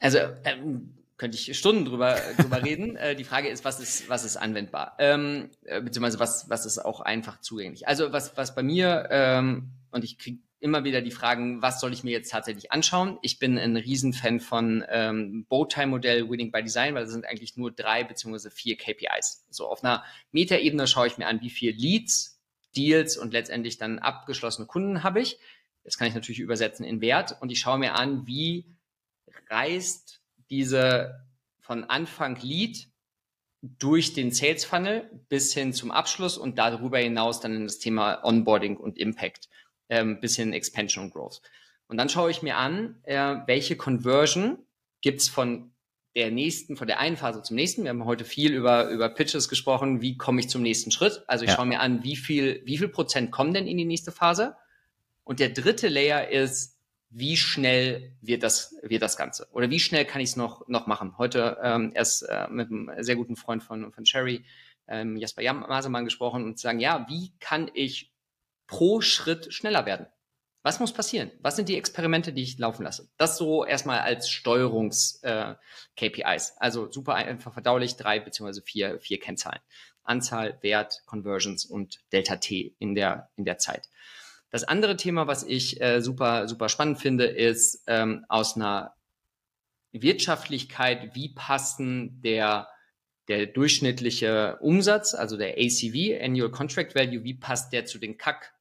[0.00, 2.96] Also ähm, könnte ich Stunden drüber, drüber reden.
[2.96, 4.94] Äh, die Frage ist, was ist, was ist anwendbar?
[4.98, 7.86] Ähm, äh, beziehungsweise was, was ist auch einfach zugänglich?
[7.86, 11.92] Also was, was bei mir, ähm, und ich kriege immer wieder die Fragen, was soll
[11.92, 13.18] ich mir jetzt tatsächlich anschauen?
[13.22, 17.70] Ich bin ein Riesenfan von ähm, Bowtie-Modell Winning by Design, weil das sind eigentlich nur
[17.70, 19.46] drei beziehungsweise vier KPIs.
[19.50, 22.40] So auf einer Metaebene schaue ich mir an, wie viel Leads,
[22.76, 25.38] Deals und letztendlich dann abgeschlossene Kunden habe ich.
[25.84, 28.66] Das kann ich natürlich übersetzen in Wert und ich schaue mir an, wie
[29.48, 30.20] reißt
[30.50, 31.26] diese
[31.60, 32.88] von Anfang Lead
[33.60, 38.24] durch den Sales Funnel bis hin zum Abschluss und darüber hinaus dann in das Thema
[38.24, 39.48] Onboarding und Impact
[39.88, 41.42] ähm, bis hin Expansion und Growth.
[41.88, 44.58] Und dann schaue ich mir an, äh, welche Conversion
[45.00, 45.72] gibt's von
[46.14, 47.82] der nächsten, von der einen Phase zum nächsten.
[47.84, 50.00] Wir haben heute viel über, über Pitches gesprochen.
[50.00, 51.22] Wie komme ich zum nächsten Schritt?
[51.26, 51.56] Also ich ja.
[51.56, 54.56] schaue mir an, wie viel, wie viel Prozent kommen denn in die nächste Phase?
[55.24, 56.77] Und der dritte Layer ist,
[57.10, 59.48] wie schnell wird das, wird das Ganze?
[59.52, 61.16] Oder wie schnell kann ich es noch, noch machen?
[61.18, 64.44] Heute ähm, erst äh, mit einem sehr guten Freund von, von Sherry,
[64.86, 68.12] ähm, Jasper Masemann, gesprochen und sagen, ja, wie kann ich
[68.66, 70.06] pro Schritt schneller werden?
[70.62, 71.30] Was muss passieren?
[71.40, 73.08] Was sind die Experimente, die ich laufen lasse?
[73.16, 76.50] Das so erstmal als Steuerungs-KPIs.
[76.50, 79.60] Äh, also super einfach verdaulich, drei beziehungsweise vier, vier Kennzahlen.
[80.02, 83.88] Anzahl, Wert, Conversions und Delta T in der, in der Zeit.
[84.50, 88.94] Das andere Thema, was ich äh, super, super spannend finde, ist ähm, aus einer
[89.92, 92.68] Wirtschaftlichkeit, wie passen der,
[93.28, 98.52] der durchschnittliche Umsatz, also der ACV, Annual Contract Value, wie passt der zu den CAC,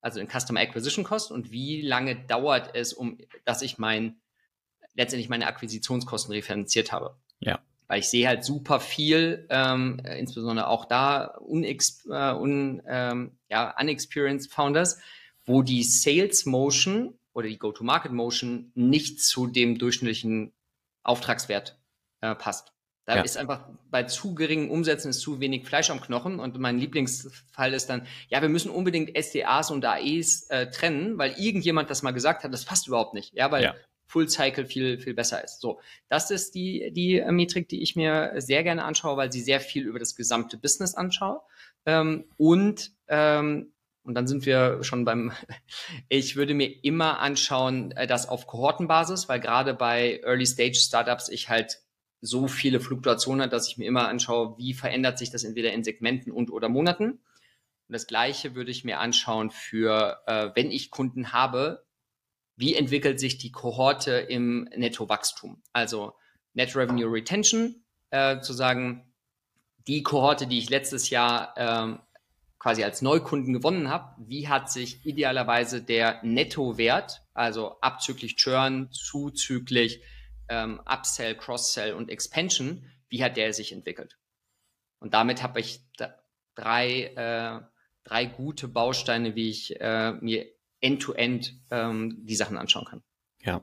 [0.00, 4.20] also den Customer Acquisition Cost und wie lange dauert es, um, dass ich mein,
[4.94, 7.16] letztendlich meine Akquisitionskosten referenziert habe.
[7.40, 7.60] Ja.
[7.86, 13.74] Weil ich sehe halt super viel, ähm, insbesondere auch da, unex, äh, un, ähm, ja,
[13.78, 14.98] unexperienced Founders,
[15.46, 20.52] wo die Sales Motion oder die Go-to-Market Motion nicht zu dem durchschnittlichen
[21.02, 21.78] Auftragswert
[22.20, 22.72] äh, passt.
[23.06, 23.22] Da ja.
[23.22, 27.74] ist einfach bei zu geringen Umsätzen ist zu wenig Fleisch am Knochen und mein Lieblingsfall
[27.74, 32.12] ist dann, ja, wir müssen unbedingt SDAs und AEs äh, trennen, weil irgendjemand das mal
[32.12, 33.34] gesagt hat, das passt überhaupt nicht.
[33.34, 33.74] Ja, weil ja.
[34.06, 35.60] Full Cycle viel, viel besser ist.
[35.60, 35.80] So.
[36.08, 39.60] Das ist die, die äh, Metrik, die ich mir sehr gerne anschaue, weil sie sehr
[39.60, 41.42] viel über das gesamte Business anschaue.
[41.84, 43.73] Ähm, und ähm,
[44.04, 45.32] und dann sind wir schon beim,
[46.08, 51.28] ich würde mir immer anschauen, äh, das auf Kohortenbasis, weil gerade bei Early Stage Startups
[51.28, 51.80] ich halt
[52.20, 55.84] so viele Fluktuationen hat, dass ich mir immer anschaue, wie verändert sich das entweder in
[55.84, 57.10] Segmenten und oder Monaten.
[57.10, 61.84] Und das Gleiche würde ich mir anschauen für, äh, wenn ich Kunden habe,
[62.56, 65.62] wie entwickelt sich die Kohorte im Nettowachstum?
[65.72, 66.14] Also
[66.54, 69.12] Net Revenue Retention, äh, zu sagen,
[69.86, 71.98] die Kohorte, die ich letztes Jahr ähm,
[72.64, 80.02] quasi als Neukunden gewonnen habe, wie hat sich idealerweise der Nettowert, also abzüglich Churn, zuzüglich
[80.48, 84.18] ähm, Upsell, Cross-Sell und Expansion, wie hat der sich entwickelt?
[84.98, 85.82] Und damit habe ich
[86.54, 87.60] drei, äh,
[88.02, 90.46] drei gute Bausteine, wie ich äh, mir
[90.80, 93.02] end-to-end -end, ähm, die Sachen anschauen kann.
[93.42, 93.62] Ja,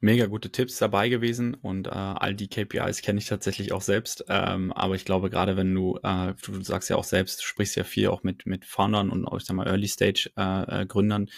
[0.00, 4.24] mega gute Tipps dabei gewesen und äh, all die KPIs kenne ich tatsächlich auch selbst.
[4.28, 7.76] Ähm, aber ich glaube, gerade wenn du, äh, du sagst ja auch selbst, du sprichst
[7.76, 11.28] ja viel auch mit, mit Foundern und ich sag mal Early Stage äh, äh, Gründern,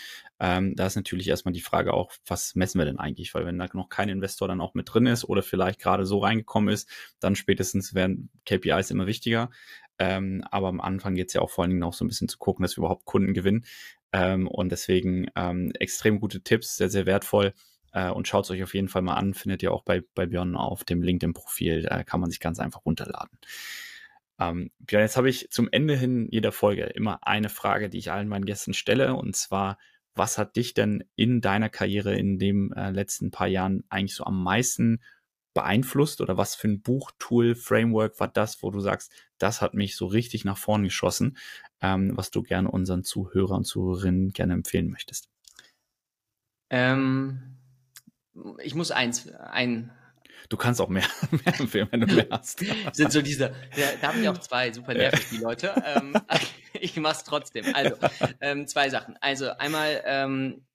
[0.40, 3.32] ähm, da ist natürlich erstmal die Frage auch, was messen wir denn eigentlich?
[3.32, 6.18] Weil wenn da noch kein Investor dann auch mit drin ist oder vielleicht gerade so
[6.18, 6.88] reingekommen ist,
[7.20, 9.50] dann spätestens werden KPIs immer wichtiger.
[10.00, 12.28] Ähm, aber am Anfang geht es ja auch vor allen Dingen auch so ein bisschen
[12.28, 13.64] zu gucken, dass wir überhaupt Kunden gewinnen.
[14.12, 17.54] Ähm, und deswegen ähm, extrem gute Tipps, sehr, sehr wertvoll.
[17.92, 19.34] Äh, und schaut es euch auf jeden Fall mal an.
[19.34, 21.82] Findet ihr auch bei, bei Björn auf dem LinkedIn-Profil.
[21.82, 23.38] Da kann man sich ganz einfach runterladen.
[24.38, 28.10] Ähm, Björn, jetzt habe ich zum Ende hin jeder Folge immer eine Frage, die ich
[28.10, 29.14] allen meinen Gästen stelle.
[29.14, 29.78] Und zwar,
[30.14, 34.24] was hat dich denn in deiner Karriere in den äh, letzten paar Jahren eigentlich so
[34.24, 35.00] am meisten
[35.54, 39.74] beeinflusst oder was für ein Buch, Tool, Framework war das, wo du sagst, das hat
[39.74, 41.36] mich so richtig nach vorn geschossen,
[41.80, 45.28] ähm, was du gerne unseren Zuhörern und Zuhörerinnen gerne empfehlen möchtest?
[46.70, 47.58] Ähm,
[48.62, 49.90] ich muss eins, ein.
[50.48, 52.64] Du kannst auch mehr, mehr empfehlen, wenn du mehr hast.
[52.92, 55.74] Sind so diese, ja, da habe ich auch zwei, super nervig, die Leute.
[55.84, 56.14] Ähm,
[56.72, 57.74] ich mach's trotzdem.
[57.74, 57.96] Also,
[58.40, 59.16] ähm, zwei Sachen.
[59.20, 60.66] Also einmal ähm,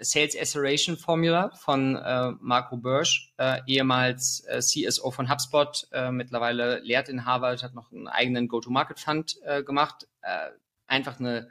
[0.00, 6.80] Sales Acceleration Formula von äh, Marco Börsch, äh, ehemals äh, CSO von HubSpot, äh, mittlerweile
[6.80, 10.08] lehrt in Harvard, hat noch einen eigenen Go-to-Market-Fund äh, gemacht.
[10.22, 10.50] Äh,
[10.86, 11.48] einfach eine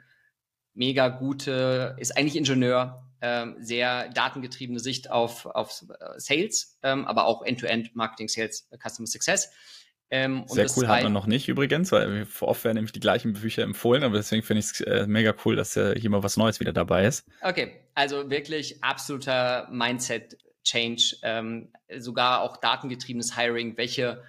[0.74, 7.24] mega gute, ist eigentlich Ingenieur, ähm, sehr datengetriebene Sicht auf, auf äh, Sales, ähm, aber
[7.24, 9.50] auch End-to-End Marketing, Sales, äh, Customer Success.
[10.10, 13.62] Ähm, Sehr cool, hat man noch nicht übrigens, weil oft werden nämlich die gleichen Bücher
[13.62, 16.60] empfohlen, aber deswegen finde ich es äh, mega cool, dass äh, hier mal was Neues
[16.60, 17.26] wieder dabei ist.
[17.40, 24.22] Okay, also wirklich absoluter Mindset-Change, ähm, sogar auch datengetriebenes Hiring, welche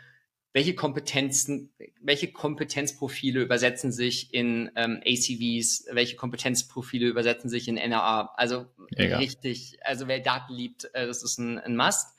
[0.55, 8.33] welche Kompetenzen, welche Kompetenzprofile übersetzen sich in ähm, ACVs, welche Kompetenzprofile übersetzen sich in NRA.
[8.37, 8.65] Also
[8.95, 9.19] Egal.
[9.19, 12.15] richtig, also wer Daten liebt, äh, das ist ein, ein Must.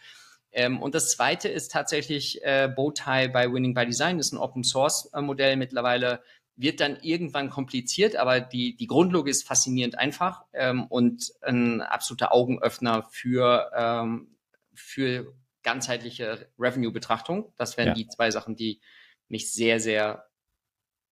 [0.52, 4.38] Ähm, und das zweite ist tatsächlich äh, Bowtie bei Winning by Design, das ist ein
[4.38, 6.22] Open Source äh, Modell mittlerweile,
[6.56, 12.32] wird dann irgendwann kompliziert, aber die, die Grundlogik ist faszinierend einfach ähm, und ein absoluter
[12.32, 14.36] Augenöffner für, ähm,
[14.74, 17.52] für ganzheitliche Revenue-Betrachtung.
[17.56, 17.94] Das wären ja.
[17.94, 18.80] die zwei Sachen, die
[19.28, 20.26] mich sehr, sehr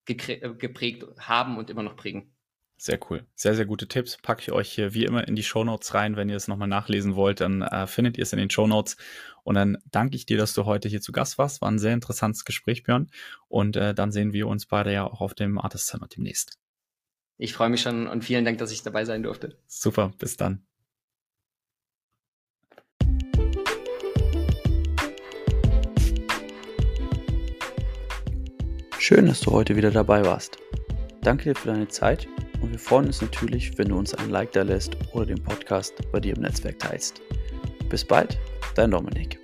[0.06, 2.34] geprägt haben und immer noch prägen.
[2.76, 3.24] Sehr cool.
[3.34, 4.18] Sehr, sehr gute Tipps.
[4.18, 6.16] Packe ich euch hier wie immer in die Show Notes rein.
[6.16, 8.96] Wenn ihr es nochmal nachlesen wollt, dann äh, findet ihr es in den Show Notes.
[9.42, 11.62] Und dann danke ich dir, dass du heute hier zu Gast warst.
[11.62, 13.10] War ein sehr interessantes Gespräch, Björn.
[13.48, 16.58] Und äh, dann sehen wir uns beide ja auch auf dem Artist Summit demnächst.
[17.36, 19.56] Ich freue mich schon und vielen Dank, dass ich dabei sein durfte.
[19.66, 20.66] Super, bis dann.
[28.98, 30.58] Schön, dass du heute wieder dabei warst.
[31.22, 32.26] Danke dir für deine Zeit
[32.64, 35.92] und wir freuen uns natürlich, wenn du uns ein Like da lässt oder den Podcast
[36.10, 37.20] bei dir im Netzwerk teilst.
[37.90, 38.38] Bis bald,
[38.74, 39.38] dein Dominik.